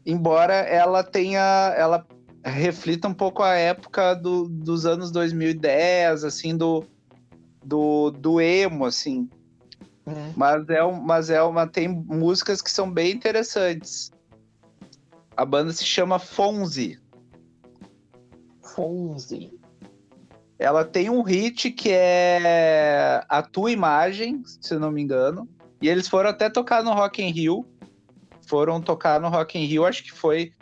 embora 0.06 0.54
ela 0.54 1.02
tenha. 1.02 1.74
Ela 1.76 2.06
reflita 2.44 3.08
um 3.08 3.14
pouco 3.14 3.42
a 3.42 3.54
época 3.54 4.14
do, 4.14 4.48
dos 4.48 4.86
anos 4.86 5.10
2010, 5.10 6.24
assim, 6.24 6.56
do, 6.56 6.84
do, 7.64 8.10
do 8.10 8.40
emo, 8.40 8.84
assim. 8.84 9.28
Uhum. 10.06 10.32
Mas, 10.36 10.68
é, 10.68 10.82
mas 10.82 11.30
é 11.30 11.42
uma. 11.42 11.66
Tem 11.66 11.88
músicas 11.88 12.62
que 12.62 12.70
são 12.70 12.90
bem 12.90 13.12
interessantes. 13.12 14.10
A 15.36 15.44
banda 15.44 15.72
se 15.72 15.84
chama 15.84 16.18
Fonzi. 16.18 16.98
Fonzi. 18.78 19.52
Ela 20.56 20.84
tem 20.84 21.10
um 21.10 21.22
hit 21.22 21.72
que 21.72 21.90
é 21.90 23.24
A 23.28 23.42
Tua 23.42 23.72
Imagem, 23.72 24.40
se 24.44 24.78
não 24.78 24.92
me 24.92 25.02
engano. 25.02 25.48
E 25.82 25.88
eles 25.88 26.06
foram 26.06 26.30
até 26.30 26.48
tocar 26.48 26.84
no 26.84 26.92
Rock 26.92 27.20
in 27.20 27.30
Rio. 27.32 27.66
Foram 28.46 28.80
tocar 28.80 29.20
no 29.20 29.28
Rock 29.28 29.58
in 29.58 29.64
Rio, 29.64 29.84
acho 29.84 30.04
que 30.04 30.12
foi. 30.12 30.52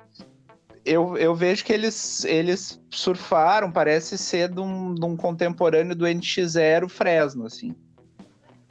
Eu, 0.83 1.17
eu 1.19 1.35
vejo 1.35 1.63
que 1.63 1.73
eles, 1.73 2.25
eles 2.25 2.81
surfaram, 2.91 3.71
parece 3.71 4.17
ser 4.17 4.49
de 4.49 4.61
um, 4.61 4.95
de 4.95 5.05
um 5.05 5.15
contemporâneo 5.15 5.95
do 5.95 6.07
NX0 6.07 6.89
Fresno, 6.89 7.45
assim. 7.45 7.75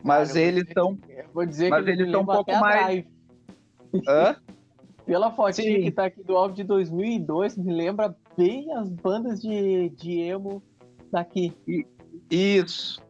Mas 0.04 0.30
Cara, 0.30 0.40
eles 0.42 0.68
estão. 0.68 0.98
Vou 1.34 1.46
dizer 1.46 1.70
mas 1.70 1.86
que 1.86 1.92
eles 1.92 2.08
estão 2.08 2.22
um 2.22 2.26
pouco 2.26 2.52
mais. 2.52 3.06
Hã? 4.08 4.38
Pela 5.06 5.32
fotinha 5.32 5.78
Sim. 5.78 5.84
que 5.84 5.92
tá 5.92 6.06
aqui 6.06 6.24
do 6.24 6.36
álbum 6.36 6.56
de 6.56 6.64
2002, 6.64 7.58
me 7.58 7.72
lembra 7.72 8.16
bem 8.38 8.72
as 8.74 8.90
bandas 8.90 9.42
de, 9.42 9.90
de 9.90 10.20
emo 10.20 10.62
daqui. 11.12 11.54
Isso. 12.30 13.02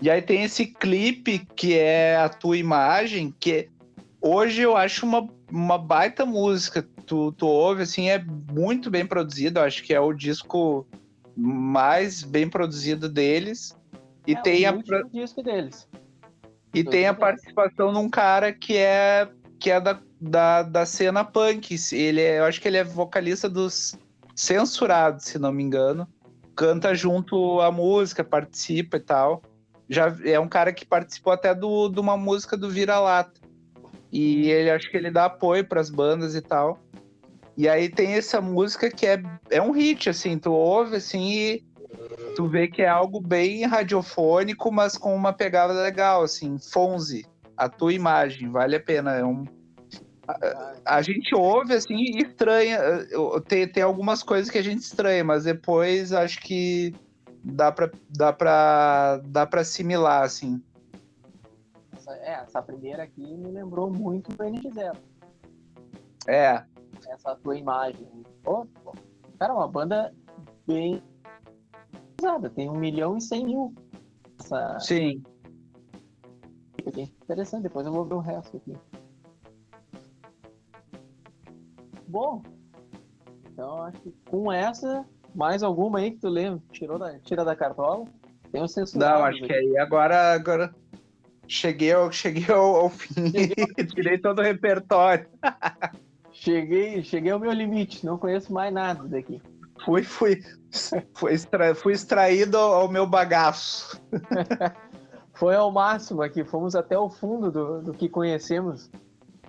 E 0.00 0.10
aí 0.10 0.22
tem 0.22 0.44
esse 0.44 0.66
clipe 0.66 1.46
que 1.56 1.78
é 1.78 2.16
a 2.16 2.28
tua 2.28 2.56
imagem, 2.56 3.34
que 3.38 3.68
hoje 4.20 4.62
eu 4.62 4.76
acho 4.76 5.06
uma, 5.06 5.28
uma 5.50 5.78
baita 5.78 6.24
música. 6.24 6.86
Tu, 7.06 7.32
tu 7.32 7.46
ouve, 7.46 7.82
assim, 7.82 8.08
é 8.08 8.24
muito 8.52 8.90
bem 8.90 9.06
produzido. 9.06 9.58
Eu 9.58 9.64
acho 9.64 9.82
que 9.82 9.94
é 9.94 10.00
o 10.00 10.12
disco 10.12 10.86
mais 11.36 12.22
bem 12.22 12.48
produzido 12.48 13.08
deles. 13.08 13.76
E 14.26 14.32
é 14.32 14.40
tem 14.40 14.64
o 14.66 14.68
a. 14.68 15.02
disco 15.12 15.42
deles. 15.42 15.88
E 16.72 16.82
tem 16.82 17.06
a 17.06 17.14
participação 17.14 17.92
de 17.92 17.98
um 17.98 18.08
cara 18.08 18.52
que 18.52 18.76
é 18.76 19.28
que 19.60 19.70
é 19.70 19.80
da, 19.80 19.98
da, 20.20 20.62
da 20.62 20.86
cena 20.86 21.24
punk. 21.24 21.76
Ele 21.92 22.20
é, 22.20 22.40
eu 22.40 22.44
acho 22.44 22.60
que 22.60 22.66
ele 22.66 22.76
é 22.76 22.84
vocalista 22.84 23.48
dos 23.48 23.96
Censurados, 24.34 25.24
se 25.24 25.38
não 25.38 25.52
me 25.52 25.62
engano. 25.62 26.08
Canta 26.56 26.94
junto 26.94 27.60
a 27.60 27.70
música, 27.70 28.22
participa 28.22 28.96
e 28.96 29.00
tal 29.00 29.42
já 29.88 30.14
é 30.24 30.38
um 30.38 30.48
cara 30.48 30.72
que 30.72 30.84
participou 30.84 31.32
até 31.32 31.54
do, 31.54 31.88
de 31.88 32.00
uma 32.00 32.16
música 32.16 32.56
do 32.56 32.70
Vira-Lata. 32.70 33.40
E 34.10 34.50
ele 34.50 34.70
acho 34.70 34.90
que 34.90 34.96
ele 34.96 35.10
dá 35.10 35.26
apoio 35.26 35.66
para 35.66 35.80
as 35.80 35.90
bandas 35.90 36.34
e 36.34 36.40
tal. 36.40 36.78
E 37.56 37.68
aí 37.68 37.88
tem 37.88 38.14
essa 38.14 38.40
música 38.40 38.90
que 38.90 39.06
é, 39.06 39.22
é 39.50 39.60
um 39.60 39.72
hit, 39.72 40.08
assim, 40.08 40.38
tu 40.38 40.52
ouve 40.52 40.96
assim 40.96 41.32
e 41.32 41.64
tu 42.34 42.48
vê 42.48 42.66
que 42.66 42.82
é 42.82 42.88
algo 42.88 43.20
bem 43.20 43.64
radiofônico, 43.64 44.72
mas 44.72 44.96
com 44.96 45.14
uma 45.14 45.32
pegada 45.32 45.72
legal, 45.72 46.22
assim, 46.22 46.58
Fonze, 46.58 47.26
a 47.56 47.68
tua 47.68 47.92
imagem, 47.92 48.50
vale 48.50 48.76
a 48.76 48.80
pena. 48.80 49.12
É 49.12 49.24
um, 49.24 49.44
a, 50.26 50.96
a, 50.96 51.02
gente 51.02 51.34
ouve 51.34 51.74
assim 51.74 51.94
e 51.94 52.18
estranha. 52.18 52.78
Tem, 53.46 53.68
tem 53.68 53.82
algumas 53.82 54.22
coisas 54.22 54.50
que 54.50 54.58
a 54.58 54.62
gente 54.62 54.80
estranha, 54.80 55.22
mas 55.22 55.44
depois 55.44 56.12
acho 56.12 56.40
que 56.40 56.94
dá 57.42 57.70
pra, 57.70 57.90
dá 58.08 58.32
pra, 58.32 59.20
dá 59.26 59.46
pra 59.46 59.60
assimilar, 59.60 60.22
assim. 60.22 60.62
Essa, 61.92 62.12
é, 62.16 62.32
essa 62.42 62.62
primeira 62.62 63.02
aqui 63.02 63.22
me 63.22 63.50
lembrou 63.50 63.90
muito 63.90 64.30
do 64.30 64.44
NX0. 64.44 64.96
É. 66.26 66.64
Essa 67.08 67.36
tua 67.36 67.56
imagem. 67.56 68.08
Oh, 68.46 68.66
cara, 69.38 69.54
uma 69.54 69.68
banda 69.68 70.14
bem 70.66 71.02
usada, 72.18 72.48
tem 72.48 72.70
um 72.70 72.76
milhão 72.76 73.16
e 73.16 73.20
cem 73.20 73.44
mil. 73.44 73.74
Essa... 74.40 74.78
Sim. 74.80 75.22
Interessante, 76.86 77.62
depois 77.62 77.86
eu 77.86 77.92
vou 77.92 78.04
ver 78.04 78.14
o 78.14 78.20
resto 78.20 78.56
aqui. 78.56 78.74
Bom, 82.14 82.40
então 83.52 83.82
acho 83.82 84.00
que 84.00 84.14
com 84.30 84.52
essa 84.52 85.04
mais 85.34 85.64
alguma 85.64 85.98
aí 85.98 86.12
que 86.12 86.18
tu 86.18 86.28
lembra? 86.28 86.62
Tirou 86.70 86.96
da, 86.96 87.18
tira 87.18 87.44
da 87.44 87.56
cartola? 87.56 88.04
Tem 88.52 88.62
um 88.62 88.68
censurado. 88.68 89.18
Não, 89.18 89.24
acho 89.26 89.42
que 89.42 89.52
aí 89.52 89.76
agora, 89.78 90.32
agora 90.32 90.72
cheguei 91.48 91.92
ao, 91.92 92.12
cheguei 92.12 92.54
ao, 92.54 92.76
ao 92.76 92.88
fim. 92.88 93.32
Tirei 93.92 94.16
todo 94.16 94.38
o 94.38 94.42
repertório. 94.42 95.26
cheguei, 96.30 97.02
cheguei 97.02 97.32
ao 97.32 97.40
meu 97.40 97.50
limite, 97.50 98.06
não 98.06 98.16
conheço 98.16 98.52
mais 98.52 98.72
nada 98.72 99.02
daqui. 99.08 99.42
Fui, 99.84 100.04
fui, 100.04 100.40
fui, 101.14 101.32
extra, 101.32 101.74
fui 101.74 101.94
extraído 101.94 102.56
ao 102.56 102.88
meu 102.88 103.08
bagaço. 103.08 104.00
Foi 105.34 105.56
ao 105.56 105.72
máximo 105.72 106.22
aqui, 106.22 106.44
fomos 106.44 106.76
até 106.76 106.96
o 106.96 107.10
fundo 107.10 107.50
do, 107.50 107.82
do 107.82 107.92
que 107.92 108.08
conhecemos 108.08 108.88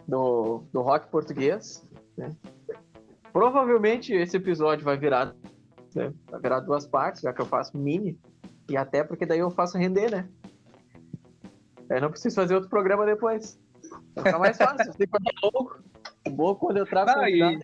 do, 0.08 0.64
do 0.74 0.82
rock 0.82 1.08
português. 1.12 1.88
Né? 2.18 2.36
Provavelmente 3.36 4.14
esse 4.14 4.38
episódio 4.38 4.86
vai 4.86 4.96
virar 4.96 5.36
né? 5.94 6.14
Vai 6.32 6.40
virar 6.40 6.62
duas 6.62 6.88
partes, 6.88 7.22
já 7.22 7.34
que 7.34 7.42
eu 7.42 7.46
faço 7.46 7.78
mini. 7.78 8.18
E 8.70 8.78
até 8.78 9.04
porque 9.04 9.26
daí 9.26 9.40
eu 9.40 9.52
faço 9.52 9.78
render, 9.78 10.10
né? 10.10 10.30
Aí 11.90 12.00
não 12.00 12.10
preciso 12.10 12.34
fazer 12.34 12.56
outro 12.56 12.70
programa 12.70 13.06
depois. 13.06 13.60
Fica 14.18 14.40
mais 14.40 14.58
fácil, 14.58 14.86
você 14.86 15.06
fica 15.06 15.20
louco. 15.44 15.84
Bom 16.30 16.56
quando 16.56 16.78
eu 16.78 16.86
trago 16.86 17.12
e... 17.28 17.60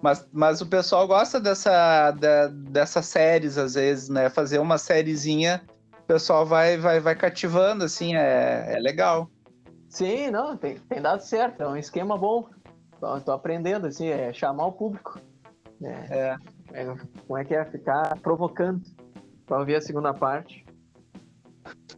mas, 0.00 0.28
mas 0.32 0.60
o 0.60 0.66
pessoal 0.66 1.08
gosta 1.08 1.40
dessa, 1.40 2.12
da, 2.12 2.46
dessas 2.46 3.06
séries, 3.06 3.58
às 3.58 3.74
vezes, 3.74 4.08
né? 4.08 4.30
Fazer 4.30 4.60
uma 4.60 4.78
sériezinha, 4.78 5.64
o 5.98 6.06
pessoal 6.06 6.46
vai, 6.46 6.78
vai, 6.78 7.00
vai 7.00 7.16
cativando, 7.16 7.82
assim, 7.82 8.14
é, 8.14 8.76
é 8.76 8.78
legal. 8.78 9.28
Sim, 9.88 10.30
não, 10.30 10.56
tem, 10.56 10.78
tem 10.78 11.02
dado 11.02 11.22
certo, 11.22 11.64
é 11.64 11.68
um 11.68 11.76
esquema 11.76 12.16
bom. 12.16 12.48
Tô 13.24 13.32
aprendendo, 13.32 13.86
assim, 13.86 14.08
é 14.08 14.32
chamar 14.32 14.66
o 14.66 14.72
público. 14.72 15.20
Né? 15.80 16.06
É. 16.10 16.36
É, 16.72 16.84
como 17.26 17.38
é 17.38 17.44
que 17.44 17.54
é 17.54 17.64
ficar 17.64 18.18
provocando 18.20 18.82
para 19.46 19.58
ouvir 19.60 19.76
a 19.76 19.80
segunda 19.80 20.12
parte. 20.12 20.66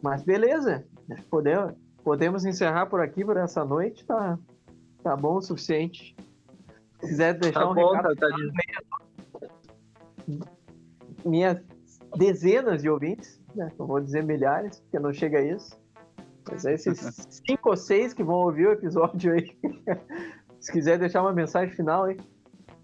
Mas 0.01 0.23
beleza, 0.23 0.85
podemos, 1.29 1.73
podemos 2.03 2.45
encerrar 2.45 2.85
por 2.85 3.01
aqui 3.01 3.25
por 3.25 3.35
essa 3.37 3.65
noite, 3.65 4.05
tá, 4.05 4.37
tá 5.03 5.15
bom 5.15 5.37
o 5.37 5.41
suficiente. 5.41 6.15
Se 7.01 7.07
quiser 7.07 7.33
deixar 7.33 7.61
tá 7.61 7.69
um 7.69 7.73
bom, 7.73 7.91
recado, 7.93 8.15
tá, 8.15 8.27
tá 8.27 8.35
minhas 11.25 11.59
dezenas 12.15 12.81
de 12.81 12.89
ouvintes, 12.89 13.41
né? 13.55 13.71
não 13.77 13.87
vou 13.87 13.99
dizer 13.99 14.23
milhares, 14.23 14.79
porque 14.79 14.99
não 14.99 15.11
chega 15.11 15.39
a 15.39 15.41
isso. 15.41 15.77
Mas 16.49 16.65
é 16.65 16.73
esses 16.73 16.99
cinco 17.45 17.69
ou 17.69 17.77
seis 17.77 18.13
que 18.13 18.23
vão 18.23 18.37
ouvir 18.37 18.67
o 18.67 18.71
episódio 18.71 19.33
aí. 19.33 19.57
Se 20.59 20.71
quiser 20.71 20.97
deixar 20.97 21.21
uma 21.21 21.33
mensagem 21.33 21.73
final 21.73 22.05
aí. 22.05 22.17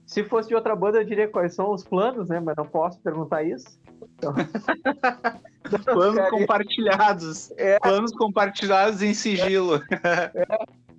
Se 0.06 0.24
fosse 0.24 0.50
de 0.50 0.56
outra 0.56 0.76
banda, 0.76 1.00
eu 1.00 1.04
diria 1.04 1.28
quais 1.28 1.56
são 1.56 1.74
os 1.74 1.84
planos, 1.84 2.30
né? 2.30 2.40
Mas 2.40 2.56
não 2.56 2.66
posso 2.66 3.00
perguntar 3.02 3.44
isso. 3.44 3.80
Então... 4.16 4.34
planos 5.84 6.30
compartilhados. 6.30 7.52
É. 7.58 7.80
Planos 7.80 8.12
compartilhados 8.12 9.02
em 9.02 9.14
sigilo. 9.14 9.82
É. 9.92 10.46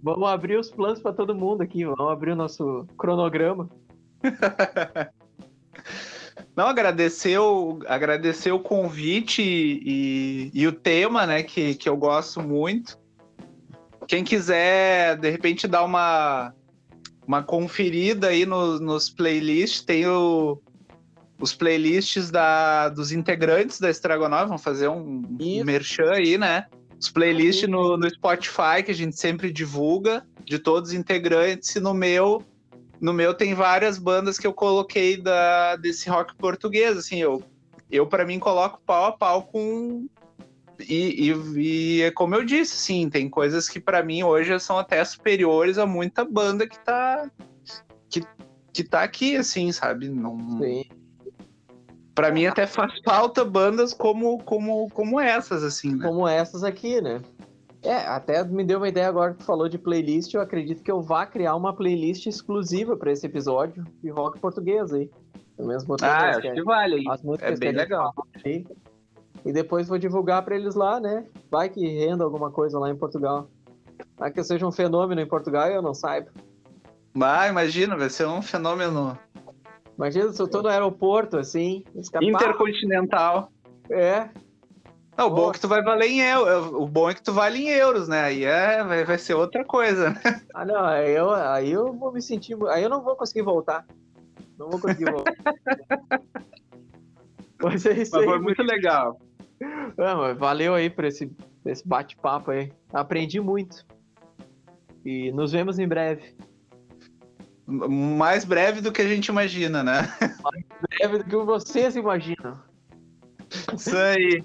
Vamos 0.02 0.28
abrir 0.28 0.58
os 0.58 0.70
planos 0.70 1.00
para 1.00 1.12
todo 1.12 1.34
mundo 1.34 1.62
aqui. 1.62 1.84
Vamos 1.84 2.12
abrir 2.12 2.32
o 2.32 2.36
nosso 2.36 2.86
cronograma. 2.98 3.68
Não, 6.54 6.66
agradecer 6.66 7.38
o, 7.38 7.78
agradecer 7.86 8.50
o 8.50 8.58
convite 8.58 9.42
e, 9.42 10.50
e, 10.54 10.62
e, 10.62 10.66
o 10.66 10.72
tema, 10.72 11.26
né, 11.26 11.42
que, 11.42 11.74
que 11.74 11.88
eu 11.88 11.96
gosto 11.96 12.42
muito. 12.42 12.98
quem 14.08 14.24
quiser, 14.24 15.16
de 15.16 15.28
repente, 15.28 15.68
dar 15.68 15.84
uma, 15.84 16.54
uma 17.26 17.42
conferida 17.42 18.28
aí 18.28 18.46
no, 18.46 18.78
nos 18.78 19.10
playlists, 19.10 19.82
tem 19.82 20.06
o, 20.06 20.60
os 21.40 21.54
playlists 21.54 22.30
da, 22.30 22.88
dos 22.88 23.12
integrantes 23.12 23.80
da 23.80 23.90
Estragonova, 23.90 24.46
vamos 24.46 24.62
fazer 24.62 24.88
um, 24.88 25.22
um 25.40 25.64
merchan 25.64 26.12
aí, 26.12 26.38
né? 26.38 26.66
Os 26.98 27.10
playlists 27.10 27.68
no, 27.68 27.96
no 27.96 28.08
Spotify, 28.08 28.82
que 28.84 28.90
a 28.90 28.94
gente 28.94 29.18
sempre 29.18 29.52
divulga, 29.52 30.24
de 30.44 30.58
todos 30.58 30.90
os 30.90 30.96
integrantes, 30.96 31.74
e 31.74 31.80
no 31.80 31.92
meu, 31.92 32.42
no 33.00 33.12
meu 33.12 33.34
tem 33.34 33.54
várias 33.54 33.98
bandas 33.98 34.38
que 34.38 34.46
eu 34.46 34.52
coloquei 34.52 35.16
da, 35.16 35.76
desse 35.76 36.08
rock 36.08 36.34
português, 36.36 36.96
assim, 36.96 37.20
eu, 37.20 37.42
eu 37.90 38.06
para 38.06 38.24
mim 38.24 38.38
coloco 38.38 38.80
pau 38.86 39.06
a 39.06 39.12
pau 39.12 39.42
com... 39.42 40.06
E, 40.80 41.30
e, 41.30 41.98
e 41.98 42.02
é 42.02 42.10
como 42.10 42.34
eu 42.34 42.44
disse, 42.44 42.76
sim, 42.76 43.08
tem 43.08 43.28
coisas 43.28 43.68
que 43.68 43.80
para 43.80 44.02
mim 44.02 44.22
hoje 44.22 44.58
são 44.60 44.78
até 44.78 45.04
superiores 45.04 45.78
a 45.78 45.86
muita 45.86 46.24
banda 46.24 46.66
que 46.66 46.78
tá 46.78 47.30
que, 48.08 48.22
que 48.72 48.84
tá 48.84 49.02
aqui, 49.02 49.36
assim, 49.36 49.72
sabe? 49.72 50.08
Não, 50.08 50.38
sim. 50.58 50.84
Pra 52.14 52.30
mim 52.30 52.46
até 52.46 52.66
faz 52.66 52.92
falta 53.04 53.44
bandas 53.44 53.92
como, 53.92 54.38
como, 54.38 54.88
como 54.90 55.20
essas, 55.20 55.62
assim. 55.62 55.94
Né? 55.96 56.06
Como 56.06 56.26
essas 56.26 56.64
aqui, 56.64 57.00
né? 57.00 57.20
É, 57.82 57.94
até 58.06 58.42
me 58.42 58.64
deu 58.64 58.78
uma 58.78 58.88
ideia 58.88 59.06
agora 59.06 59.32
que 59.32 59.38
tu 59.38 59.44
falou 59.44 59.68
de 59.68 59.78
playlist. 59.78 60.32
Eu 60.32 60.40
acredito 60.40 60.82
que 60.82 60.90
eu 60.90 61.02
vá 61.02 61.26
criar 61.26 61.54
uma 61.54 61.74
playlist 61.74 62.26
exclusiva 62.26 62.96
para 62.96 63.12
esse 63.12 63.26
episódio 63.26 63.84
de 64.02 64.08
rock 64.08 64.40
português 64.40 64.92
aí. 64.92 65.10
Menos 65.58 65.84
ah, 66.02 66.30
acho 66.30 66.40
que, 66.40 66.52
que 66.52 66.62
vale. 66.62 67.04
As 67.08 67.22
músicas 67.22 67.52
é 67.52 67.56
bem 67.56 67.72
legal. 67.72 68.14
Aí, 68.44 68.66
e 69.46 69.52
depois 69.52 69.88
vou 69.88 69.96
divulgar 69.96 70.44
para 70.44 70.56
eles 70.56 70.74
lá, 70.74 71.00
né? 71.00 71.24
Vai 71.50 71.68
que 71.68 71.86
renda 71.86 72.24
alguma 72.24 72.50
coisa 72.50 72.78
lá 72.78 72.90
em 72.90 72.96
Portugal. 72.96 73.48
Vai 74.18 74.30
que 74.30 74.40
eu 74.40 74.44
seja 74.44 74.66
um 74.66 74.72
fenômeno 74.72 75.20
em 75.20 75.26
Portugal 75.26 75.70
e 75.70 75.74
eu 75.74 75.80
não 75.80 75.94
saiba. 75.94 76.30
Vai, 77.14 77.48
imagina, 77.48 77.96
vai 77.96 78.10
ser 78.10 78.26
um 78.26 78.42
fenômeno 78.42 79.16
Imagina 79.96 80.30
se 80.30 80.40
eu 80.40 80.48
tô 80.48 80.62
no 80.62 80.68
aeroporto, 80.68 81.38
assim. 81.38 81.82
Escapar. 81.94 82.26
Intercontinental. 82.26 83.50
É. 83.88 84.28
Não, 85.16 85.28
o 85.28 85.30
bom 85.30 85.50
é 85.50 85.52
que 85.54 85.60
tu 85.60 85.68
vai 85.68 85.82
valer 85.82 86.10
em 86.10 86.20
euros. 86.20 86.66
O 86.74 86.86
bom 86.86 87.08
é 87.08 87.14
que 87.14 87.22
tu 87.22 87.32
vale 87.32 87.60
em 87.60 87.70
euros, 87.70 88.06
né? 88.06 88.24
Aí 88.24 88.44
é, 88.44 88.84
vai, 88.84 89.04
vai 89.04 89.16
ser 89.16 89.34
outra 89.34 89.64
coisa, 89.64 90.10
né? 90.10 90.20
Ah, 90.54 90.64
não, 90.64 90.84
aí 90.84 91.14
eu, 91.14 91.30
aí 91.30 91.72
eu 91.72 91.92
vou 91.94 92.12
me 92.12 92.20
sentir. 92.20 92.56
Aí 92.68 92.82
eu 92.82 92.90
não 92.90 93.02
vou 93.02 93.16
conseguir 93.16 93.42
voltar. 93.42 93.86
Não 94.58 94.68
vou 94.68 94.78
conseguir 94.78 95.10
voltar. 95.10 95.34
Mas 97.62 97.86
é 97.86 97.94
isso 97.94 98.10
mas 98.12 98.22
aí. 98.22 98.28
Foi 98.28 98.38
muito 98.38 98.62
legal. 98.62 99.18
Não, 99.96 100.34
valeu 100.36 100.74
aí 100.74 100.90
por 100.90 101.04
esse, 101.04 101.30
esse 101.64 101.86
bate-papo 101.86 102.50
aí. 102.50 102.72
Aprendi 102.92 103.40
muito. 103.40 103.86
E 105.04 105.30
nos 105.32 105.52
vemos 105.52 105.78
em 105.78 105.86
breve 105.86 106.34
mais 107.66 108.44
breve 108.44 108.80
do 108.80 108.92
que 108.92 109.02
a 109.02 109.08
gente 109.08 109.26
imagina, 109.26 109.82
né? 109.82 110.08
Mais 110.42 110.64
breve 110.80 111.18
do 111.18 111.24
que 111.24 111.36
vocês 111.36 111.96
imaginam. 111.96 112.58
Isso 113.74 113.96
aí. 113.96 114.44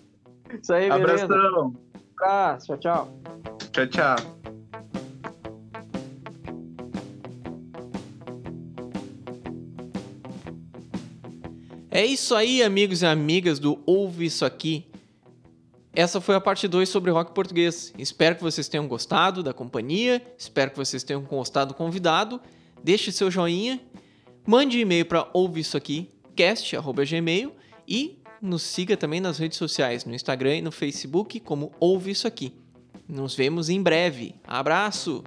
Isso 0.61 0.73
aí, 0.73 0.89
beleza. 0.89 1.25
Abração. 1.25 1.75
tchau, 2.65 2.77
tchau. 2.77 3.21
Tchau, 3.71 3.87
tchau. 3.87 4.15
É 11.93 12.05
isso 12.05 12.33
aí, 12.33 12.63
amigos 12.63 13.01
e 13.01 13.05
amigas 13.05 13.59
do 13.59 13.81
Ouve 13.85 14.25
Isso 14.25 14.45
Aqui. 14.45 14.90
Essa 15.93 16.21
foi 16.21 16.35
a 16.35 16.41
parte 16.41 16.67
2 16.67 16.87
sobre 16.87 17.11
rock 17.11 17.33
português. 17.33 17.93
Espero 17.97 18.35
que 18.35 18.43
vocês 18.43 18.67
tenham 18.67 18.87
gostado 18.87 19.43
da 19.43 19.53
companhia, 19.53 20.21
espero 20.37 20.71
que 20.71 20.77
vocês 20.77 21.03
tenham 21.03 21.21
gostado 21.21 21.73
do 21.73 21.77
convidado 21.77 22.39
deixe 22.83 23.11
seu 23.11 23.29
joinha, 23.29 23.79
mande 24.45 24.79
e-mail 24.79 25.05
para 25.05 25.27
ouvir 25.33 25.61
isso 25.61 25.77
aqui, 25.77 26.09
cast@gmail 26.35 27.53
e 27.87 28.19
nos 28.41 28.63
siga 28.63 28.97
também 28.97 29.21
nas 29.21 29.37
redes 29.37 29.57
sociais, 29.57 30.05
no 30.05 30.15
Instagram 30.15 30.57
e 30.57 30.61
no 30.61 30.71
Facebook 30.71 31.39
como 31.39 31.71
Ouve 31.79 32.11
Isso 32.11 32.27
Aqui. 32.27 32.53
Nos 33.07 33.35
vemos 33.35 33.69
em 33.69 33.81
breve. 33.81 34.35
Abraço! 34.43 35.23